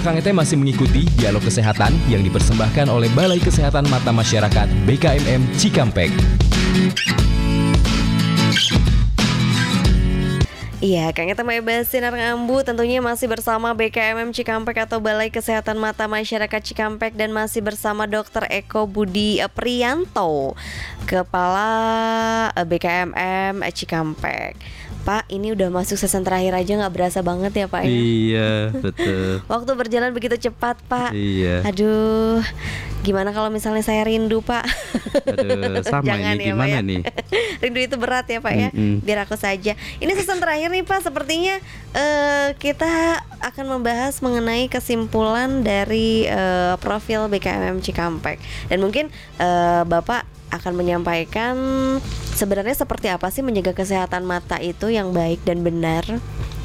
[0.00, 6.08] Akang Ete masih mengikuti dialog kesehatan yang dipersembahkan oleh Balai Kesehatan Mata Masyarakat BKMM Cikampek.
[10.80, 16.08] Iya, Kang Eta Maya Sinar Ngambu tentunya masih bersama BKMM Cikampek atau Balai Kesehatan Mata
[16.08, 18.48] Masyarakat Cikampek dan masih bersama Dr.
[18.48, 20.56] Eko Budi Prianto,
[21.04, 24.56] Kepala eh, BKMM Cikampek.
[25.00, 27.90] Pak, ini udah masuk season terakhir aja nggak berasa banget ya Pak ya?
[27.90, 29.40] Iya, betul.
[29.52, 31.16] Waktu berjalan begitu cepat Pak.
[31.16, 31.64] Iya.
[31.64, 32.44] Aduh,
[33.00, 34.64] gimana kalau misalnya saya rindu Pak?
[35.32, 36.80] Aduh, sama Jangan ini ya, Pak, gimana ya.
[36.84, 37.00] nih?
[37.64, 38.68] rindu itu berat ya Pak ya.
[38.72, 39.04] Mm-mm.
[39.04, 39.72] Biar aku saja.
[39.76, 41.56] Ini season terakhir nih Pak, sepertinya
[41.96, 48.36] eh, kita akan membahas mengenai kesimpulan dari eh, profil BKMM Cikampek
[48.68, 49.08] dan mungkin
[49.40, 51.56] eh, Bapak akan menyampaikan
[52.34, 56.02] sebenarnya seperti apa sih menjaga kesehatan mata itu yang baik dan benar.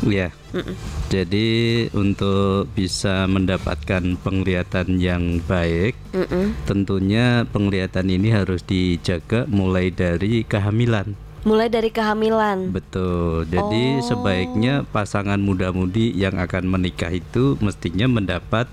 [0.03, 0.29] Iya.
[0.51, 0.75] Mm-mm.
[1.07, 1.47] Jadi
[1.95, 6.57] untuk bisa mendapatkan penglihatan yang baik, Mm-mm.
[6.67, 11.15] tentunya penglihatan ini harus dijaga mulai dari kehamilan.
[11.45, 12.73] Mulai dari kehamilan.
[12.73, 13.45] Betul.
[13.45, 14.03] Jadi Oh.
[14.03, 18.65] sebaiknya pasangan muda-mudi yang akan menikah itu mestinya mendapat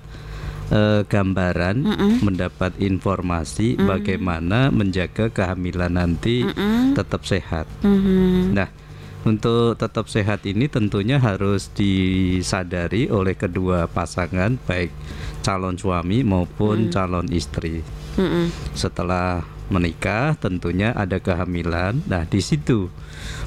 [0.73, 1.77] eh, gambaran,
[2.25, 6.41] mendapat informasi bagaimana menjaga kehamilan nanti
[6.97, 7.69] tetap sehat.
[7.85, 8.57] Mhm.
[8.57, 8.69] Nah,
[9.23, 14.91] untuk tetap sehat ini tentunya harus disadari oleh kedua pasangan baik
[15.39, 17.79] calon suami maupun calon istri.
[18.19, 18.51] Mm-mm.
[18.75, 22.05] Setelah menikah tentunya ada kehamilan.
[22.05, 22.93] Nah, di situ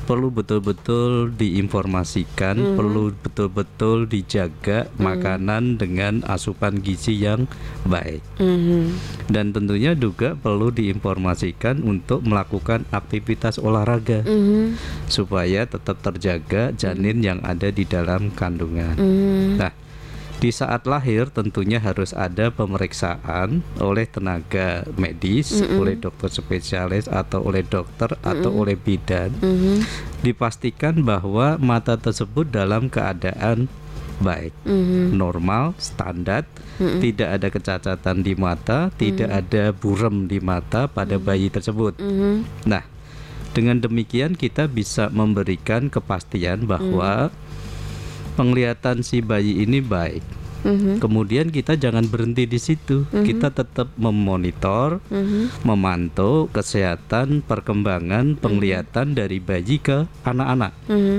[0.06, 7.50] perlu betul-betul diinformasikan, perlu betul-betul dijaga makanan dengan asupan gizi yang
[7.86, 8.22] baik.
[8.38, 8.82] Mhm.
[9.30, 14.78] Dan tentunya juga perlu diinformasikan untuk melakukan aktivitas olahraga Mhm.
[15.10, 18.94] supaya tetap terjaga janin yang ada di dalam kandungan.
[18.94, 19.58] Mhm.
[19.58, 19.85] Nah,
[20.36, 27.64] di saat lahir tentunya harus ada pemeriksaan oleh tenaga medis, oleh dokter spesialis atau oleh
[27.64, 29.32] dokter atau oleh bidan.
[29.40, 29.80] Mhm.
[30.20, 33.68] Dipastikan bahwa mata tersebut dalam keadaan
[34.20, 35.16] baik, Mhm.
[35.16, 41.96] normal, standar, tidak ada kecacatan di mata, tidak ada burem di mata pada bayi tersebut.
[42.00, 42.68] Mhm.
[42.68, 42.84] Nah,
[43.56, 47.32] dengan demikian kita bisa memberikan kepastian bahwa
[48.36, 50.22] penglihatan si bayi ini baik.
[50.66, 50.98] Mhm.
[50.98, 53.06] Kemudian kita jangan berhenti di situ.
[53.10, 55.62] Kita tetap memonitor, Mhm.
[55.62, 60.74] memantau kesehatan perkembangan penglihatan dari bayi ke anak-anak.
[60.90, 61.18] Mhm.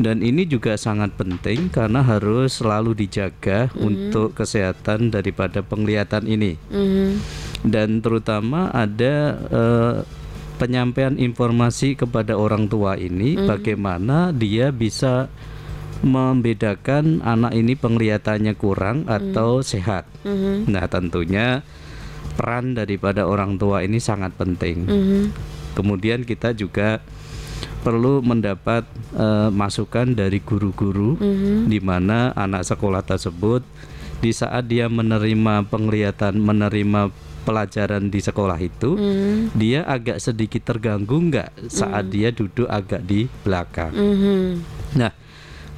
[0.00, 6.56] Dan ini juga sangat penting karena harus selalu dijaga untuk kesehatan daripada penglihatan ini.
[6.72, 7.08] Mhm.
[7.60, 9.96] dan terutama ada eh,
[10.56, 15.28] penyampaian informasi kepada orang tua ini bagaimana dia bisa
[16.00, 20.08] membedakan anak ini penglihatannya kurang atau sehat.
[20.24, 20.68] Mhm.
[20.72, 21.60] Nah, tentunya
[22.36, 24.88] peran daripada orang tua ini sangat penting.
[24.88, 25.22] Mhm.
[25.76, 27.04] Kemudian kita juga
[27.80, 31.66] perlu mendapat eh, masukan dari guru-guru Mhm.
[31.66, 33.66] di mana anak sekolah tersebut
[34.22, 37.10] di saat dia menerima penglihatan menerima
[37.42, 39.56] pelajaran di sekolah itu Mhm.
[39.58, 43.90] dia agak sedikit terganggu nggak saat dia duduk agak di belakang.
[43.96, 44.46] Mhm.
[44.94, 45.10] Nah,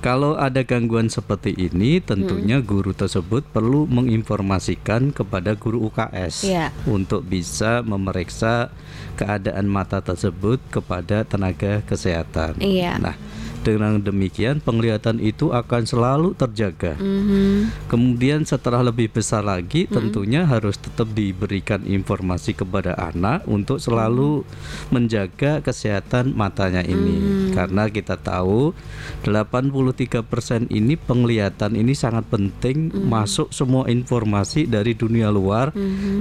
[0.02, 6.74] kalau ada gangguan seperti ini, tentunya guru tersebut perlu menginformasikan kepada guru UKS Iya.
[6.90, 8.74] untuk bisa memeriksa
[9.14, 12.58] keadaan mata tersebut kepada tenaga kesehatan.
[12.58, 12.98] Iya.
[12.98, 13.14] Nah,
[13.62, 16.98] dengan demikian penglihatan itu akan selalu terjaga.
[16.98, 17.86] Mhm.
[17.86, 24.42] Kemudian setelah lebih besar lagi tentunya harus tetap diberikan informasi kepada anak untuk selalu
[24.90, 27.50] menjaga kesehatan matanya ini.
[27.54, 28.74] Karena kita tahu
[29.22, 35.70] 83% ini penglihatan ini sangat penting masuk semua informasi dari dunia luar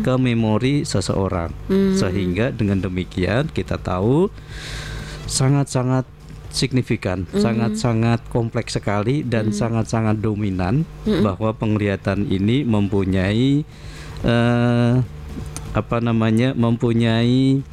[0.05, 1.49] ke memori seseorang.
[1.97, 4.29] Sehingga dengan demikian kita tahu
[5.25, 6.20] sangat-sangat
[6.51, 10.83] signifikan, sangat-sangat kompleks sekali dan sangat-sangat dominan
[11.25, 13.63] bahwa penglihatan ini mempunyai
[14.23, 14.93] eh,
[15.71, 17.63] apa namanya mempunyai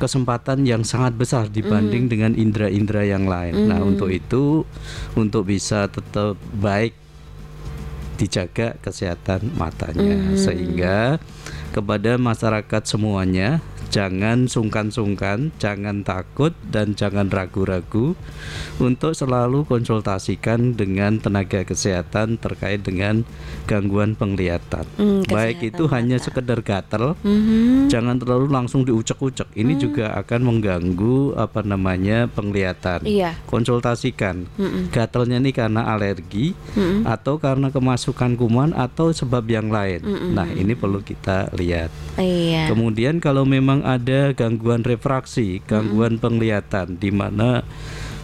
[0.00, 3.68] kesempatan yang sangat besar dibanding dengan indera-indera yang lain.
[3.68, 4.64] Nah, untuk itu
[5.12, 6.96] untuk bisa tetap baik
[8.16, 10.36] dijaga kesehatan matanya.
[10.40, 11.20] Sehingga
[11.76, 18.14] kepada masyarakat semuanya jangan sungkan-sungkan, jangan takut dan jangan ragu-ragu
[18.78, 23.26] untuk selalu konsultasikan dengan tenaga kesehatan terkait dengan
[23.66, 24.86] gangguan penglihatan.
[24.96, 26.26] Hmm, Baik itu hanya mata.
[26.30, 27.90] sekedar gatel, Mhm.
[27.90, 29.50] jangan terlalu langsung diucek-ucek.
[29.52, 33.02] Ini juga akan mengganggu apa namanya penglihatan.
[33.04, 33.34] Iya.
[33.46, 34.46] Konsultasikan.
[34.54, 34.94] Mm-mm.
[34.94, 37.02] Gatelnya ini karena alergi Mm-mm.
[37.04, 40.00] atau karena kemasukan kuman atau sebab yang lain.
[40.00, 40.30] Mm-mm.
[40.32, 41.90] Nah, ini perlu kita lihat.
[42.14, 42.70] Iya.
[42.70, 47.62] Kemudian kalau memang ada gangguan refraksi, gangguan penglihatan di mana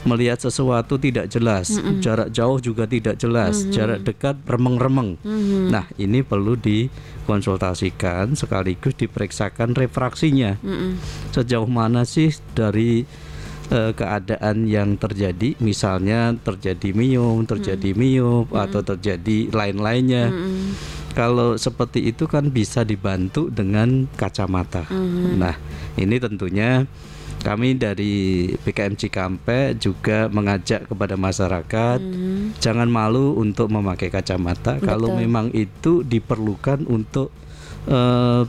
[0.07, 5.19] melihat sesuatu tidak jelas, jarak jauh juga tidak jelas, jarak dekat remeng-remeng.
[5.19, 5.75] Mhm.
[5.75, 10.63] Nah, ini perlu dikonsultasikan sekaligus diperiksakan refraksinya.
[10.63, 11.03] Mm-mm.
[11.35, 13.03] Sejauh mana sih dari
[13.75, 20.31] eh, keadaan yang terjadi, misalnya terjadi miom, terjadi miop atau terjadi lain-lainnya.
[20.31, 21.05] Mm-mm.
[21.17, 24.85] Kalau seperti itu kan bisa dibantu dengan kacamata.
[24.93, 25.41] Mhm.
[25.41, 25.57] Nah,
[25.97, 26.85] ini tentunya
[27.41, 32.59] kami dari PKM Cikampe juga mengajak kepada masyarakat Mhm.
[32.59, 35.21] jangan malu untuk memakai kacamata kalau Betul.
[35.25, 37.31] memang itu diperlukan untuk
[37.87, 38.43] eh,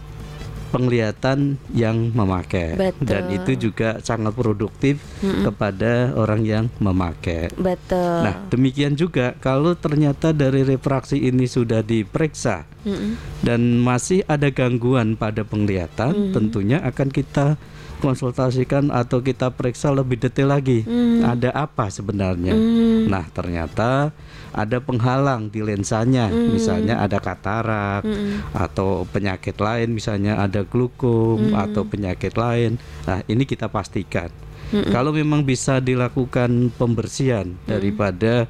[0.69, 3.05] penglihatan yang memakai Betul.
[3.07, 5.47] dan itu juga sangat produktif Mm-mm.
[5.47, 7.49] kepada orang yang memakai.
[7.55, 8.21] Betul.
[8.23, 13.15] Nah, demikian juga kalau ternyata dari refraksi ini sudah diperiksa Mm-mm.
[13.41, 16.33] dan masih ada gangguan pada penglihatan, Mhm.
[16.33, 17.55] tentunya akan kita
[17.97, 20.85] konsultasikan atau kita periksa lebih detail lagi.
[20.85, 21.25] Mhm.
[21.25, 22.53] Ada apa sebenarnya?
[22.53, 23.09] Mhm.
[23.09, 24.13] Nah, ternyata
[24.53, 26.49] ada penghalang di lensanya, Mhm.
[26.49, 28.41] misalnya ada katarak Mm-mm.
[28.57, 31.53] atau penyakit lain, misalnya ada glukom Mhm.
[31.53, 32.81] atau penyakit lain.
[33.05, 34.33] Nah, ini kita pastikan.
[34.73, 34.91] Mm-mm.
[34.91, 38.49] Kalau memang bisa dilakukan pembersihan daripada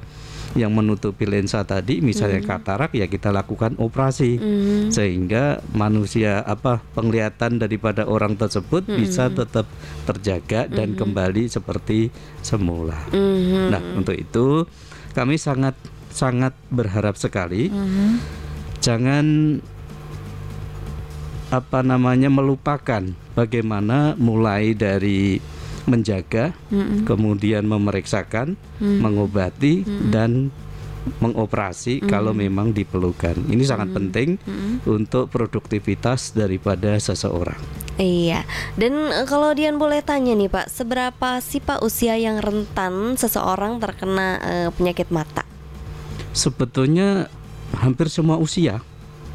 [0.56, 4.88] yang menutupi lensa tadi, misalnya katarak, ya kita lakukan operasi Mhm.
[4.88, 9.68] sehingga manusia apa penglihatan daripada orang tersebut bisa tetap
[10.08, 12.08] terjaga dan kembali seperti
[12.40, 12.96] semula.
[13.12, 13.68] Mhm.
[13.68, 14.64] Nah, untuk itu
[15.12, 15.76] kami sangat
[16.08, 18.10] sangat berharap sekali Mhm.
[18.80, 19.26] jangan
[21.48, 23.00] apa namanya melupakan
[23.32, 25.40] bagaimana mulai dari
[25.88, 27.08] menjaga, Mm-mm.
[27.08, 29.82] kemudian memeriksakan, mengobati
[30.12, 30.52] dan
[31.18, 33.48] mengoperasi kalau memang diperlukan.
[33.48, 34.36] Ini sangat penting
[34.84, 37.56] untuk produktivitas daripada seseorang.
[37.98, 38.46] Iya.
[38.78, 43.82] Dan eh, kalau Dian boleh tanya nih Pak, seberapa sih Pak usia yang rentan seseorang
[43.82, 45.42] terkena eh, penyakit mata?
[46.30, 47.26] Sebetulnya
[47.74, 48.80] hampir semua usia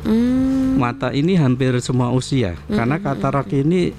[0.04, 0.76] Hmm.
[0.76, 3.96] mata ini hampir semua usia karena katarak ini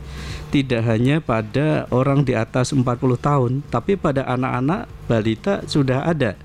[0.49, 2.85] tidak hanya pada orang di atas 40
[3.17, 6.37] tahun tapi pada anak-anak balita sudah ada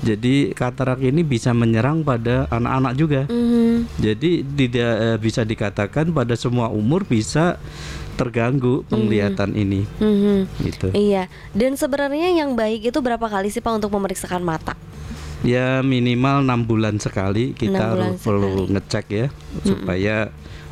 [0.00, 3.98] jadi katarak ini bisa menyerang pada anak-anak juga Mhm.
[3.98, 7.60] jadi tidak eh, bisa dikatakan pada semua umur bisa
[8.14, 10.38] terganggu penglihatan ini Mhm.
[10.60, 11.28] gitu Iya.
[11.50, 14.76] Dan sebenarnya yang baik itu berapa kali sih Pak untuk memeriksakan mata?
[15.40, 18.72] Ya minimal enam bulan sekali kita bulan harus perlu sekali.
[18.76, 19.26] ngecek ya
[19.64, 20.16] supaya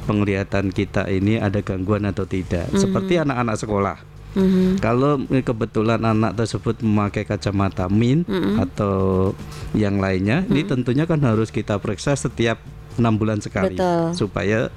[0.05, 3.99] penglihatan kita ini ada gangguan atau tidak seperti anak-anak sekolah
[4.29, 4.77] Mhm.
[4.85, 8.29] kalau kebetulan anak tersebut memakai kacamata min
[8.61, 9.33] atau
[9.73, 12.61] yang lainnya ini tentunya kan harus kita periksa setiap
[13.01, 14.13] enam bulan sekali Betul.
[14.13, 14.69] supaya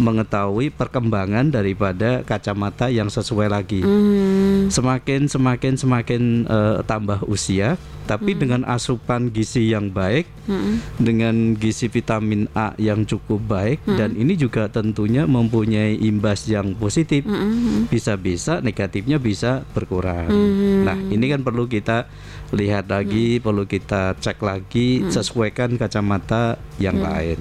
[0.00, 3.84] mengetahui perkembangan daripada kacamata yang sesuai lagi.
[3.84, 4.72] Mhm.
[4.72, 10.74] semakin semakin semakin eh, tambah usia tapi dengan asupan gizi yang baik Mhm.
[10.98, 17.22] dengan gizi vitamin A yang cukup baik dan ini juga tentunya mempunyai imbas yang positif.
[17.26, 17.90] Mhm.
[17.92, 20.30] bisa-bisa negatifnya bisa berkurang.
[20.30, 20.82] Mhm.
[20.82, 22.06] nah ini kan perlu kita
[22.52, 27.38] lihat lagi perlu kita cek lagi sesuaikan kacamata yang lain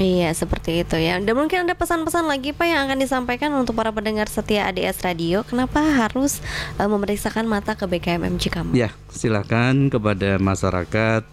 [0.00, 1.20] Iya seperti itu ya.
[1.20, 5.44] Dan mungkin ada pesan-pesan lagi Pak yang akan disampaikan untuk para pendengar setia ADS Radio.
[5.44, 6.40] Kenapa harus
[6.80, 8.80] eh, memeriksakan mata ke BKMM Cikampek?
[8.80, 11.28] Ya, silakan kepada masyarakat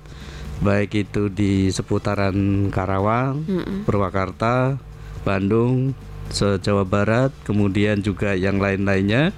[0.59, 3.45] baik itu di seputaran Karawang,
[3.85, 4.75] Purwakarta,
[5.21, 5.93] Bandung,
[6.33, 9.31] se-Jawa Barat, kemudian juga yang lain-lainnya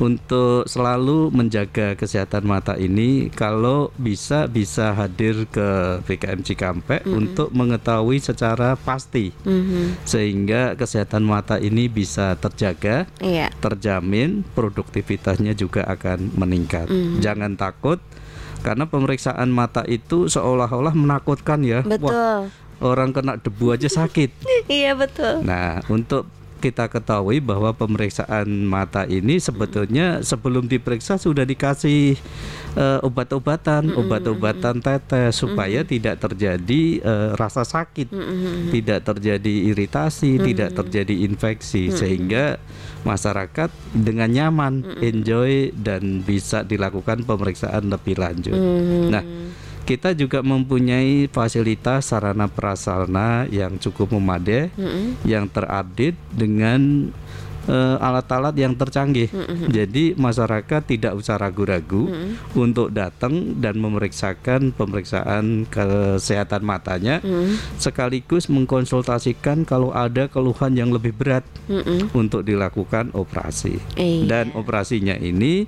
[0.00, 8.16] untuk selalu menjaga kesehatan mata ini kalau bisa bisa hadir ke BKM Cikampek untuk mengetahui
[8.18, 10.00] secara pasti Mhm.
[10.08, 13.52] sehingga kesehatan mata ini bisa terjaga Iya.
[13.60, 16.88] terjamin produktivitasnya juga akan meningkat.
[16.88, 17.20] Mhm.
[17.20, 18.00] Jangan takut
[18.64, 21.84] karena pemeriksaan mata itu seolah-olah menakutkan ya.
[21.84, 22.40] Wah, Betul.
[22.80, 24.32] orang kena debu aja sakit.
[24.70, 25.42] Iya betul.
[25.44, 26.30] Nah, untuk
[26.60, 32.20] kita ketahui bahwa pemeriksaan mata ini sebetulnya sebelum diperiksa sudah dikasih
[32.76, 38.12] uh, obat-obatan, obat-obatan tetes supaya tidak terjadi uh, rasa sakit,
[38.68, 42.60] tidak terjadi iritasi, tidak terjadi infeksi sehingga
[43.02, 48.60] masyarakat dengan nyaman enjoy dan bisa dilakukan pemeriksaan lebih lanjut.
[49.08, 49.24] Nah,
[49.84, 55.26] kita juga mempunyai fasilitas sarana prasarana yang cukup memadai, mm-hmm.
[55.26, 57.10] yang terupdate dengan
[57.70, 59.28] uh, alat-alat yang tercanggih.
[59.30, 59.68] Mm-hmm.
[59.70, 62.58] Jadi masyarakat tidak usah ragu-ragu mm-hmm.
[62.58, 67.78] untuk datang dan memeriksakan pemeriksaan kesehatan matanya, mm-hmm.
[67.78, 72.14] sekaligus mengkonsultasikan kalau ada keluhan yang lebih berat mm-hmm.
[72.16, 73.78] untuk dilakukan operasi.
[73.98, 74.26] Iya.
[74.26, 75.66] Dan operasinya ini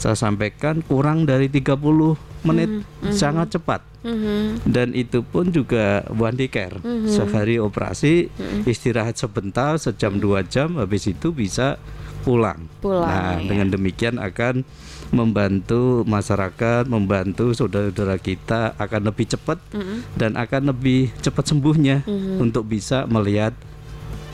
[0.00, 3.12] saya sampaikan kurang dari 30 menit mm -hmm.
[3.12, 4.42] sangat cepat mm -hmm.
[4.68, 7.12] dan itu pun juga one day care mm -hmm.
[7.12, 8.62] sehari operasi mm -hmm.
[8.70, 11.76] istirahat sebentar sejam dua jam habis itu bisa
[12.20, 12.68] pulang.
[12.84, 13.48] pulang nah ya.
[13.48, 14.64] dengan demikian akan
[15.10, 19.98] membantu masyarakat membantu saudara-saudara kita akan lebih cepat mm -hmm.
[20.14, 22.36] dan akan lebih cepat sembuhnya mm -hmm.
[22.44, 23.56] untuk bisa melihat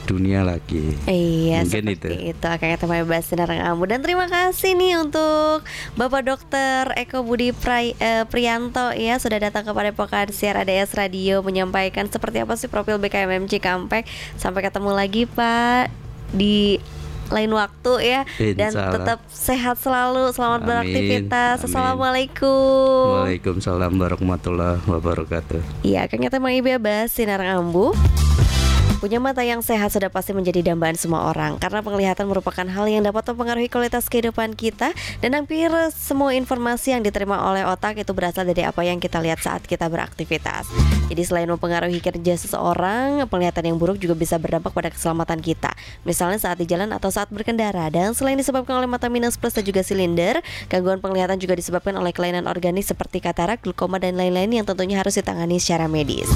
[0.07, 0.95] dunia lagi.
[1.03, 2.07] Iya, Mungkin itu.
[2.31, 5.67] itu akan kita bahas Narang Ambu dan terima kasih nih untuk
[5.99, 11.43] Bapak Dokter Eko Budi Pri, eh, Prianto ya sudah datang kepada Pokan Siar ADS Radio
[11.43, 14.07] menyampaikan seperti apa sih profil BKMM Cikampek.
[14.39, 15.91] Sampai ketemu lagi Pak
[16.31, 16.79] di
[17.27, 18.21] lain waktu ya
[18.55, 20.69] dan tetap sehat selalu selamat Amin.
[20.71, 21.67] beraktivitas Amin.
[21.67, 27.91] assalamualaikum Waalaikumsalam warahmatullahi wabarakatuh iya kayaknya tema ibu bahas sinar ambu
[28.97, 33.05] Punya mata yang sehat sudah pasti menjadi dambaan semua orang karena penglihatan merupakan hal yang
[33.05, 34.89] dapat mempengaruhi kualitas kehidupan kita
[35.21, 39.37] dan hampir semua informasi yang diterima oleh otak itu berasal dari apa yang kita lihat
[39.37, 40.65] saat kita beraktivitas.
[41.13, 45.77] Jadi selain mempengaruhi kerja seseorang, penglihatan yang buruk juga bisa berdampak pada keselamatan kita.
[46.01, 47.93] Misalnya saat di jalan atau saat berkendara.
[47.93, 50.41] Dan selain disebabkan oleh mata minus plus dan juga silinder,
[50.73, 55.15] gangguan penglihatan juga disebabkan oleh kelainan organik seperti katarak, glaukoma dan lain-lain yang tentunya harus
[55.15, 56.27] ditangani secara medis.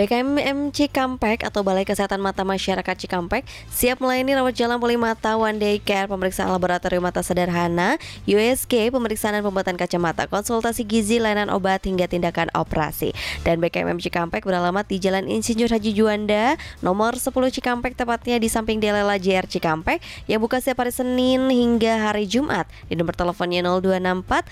[0.00, 5.60] BKMM Cikampek atau Balai Kesehatan Mata Masyarakat Cikampek siap melayani rawat jalan poli mata one
[5.60, 11.84] day care, pemeriksaan laboratorium mata sederhana, USG, pemeriksaan dan pembuatan kacamata, konsultasi gizi, layanan obat
[11.84, 13.12] hingga tindakan operasi.
[13.44, 18.80] Dan BKMM Cikampek beralamat di Jalan Insinyur Haji Juanda, nomor 10 Cikampek tepatnya di samping
[18.80, 24.48] Delela JR Cikampek yang buka setiap hari Senin hingga hari Jumat di nomor teleponnya 0264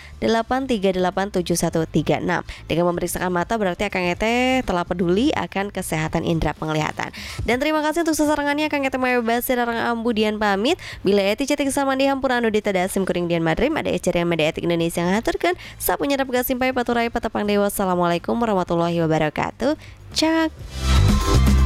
[1.41, 2.45] 8387136.
[2.69, 7.15] Dengan memeriksakan mata berarti akan Ete telah peduli akan kesehatan indera penglihatan.
[7.47, 10.81] Dan terima kasih untuk sesarangannya Kang Ete Bebas Rarang Ambu Dian pamit.
[11.07, 14.65] Bila eti cetik sama di hampura anu Tasim kuring Dian Madrim ada ecerian media etik
[14.67, 15.55] Indonesia yang ngaturkan.
[15.79, 17.67] Sa punya gasimpai paturai patapang dewa.
[17.67, 19.75] Assalamualaikum warahmatullahi wabarakatuh.
[20.15, 21.58] Cak.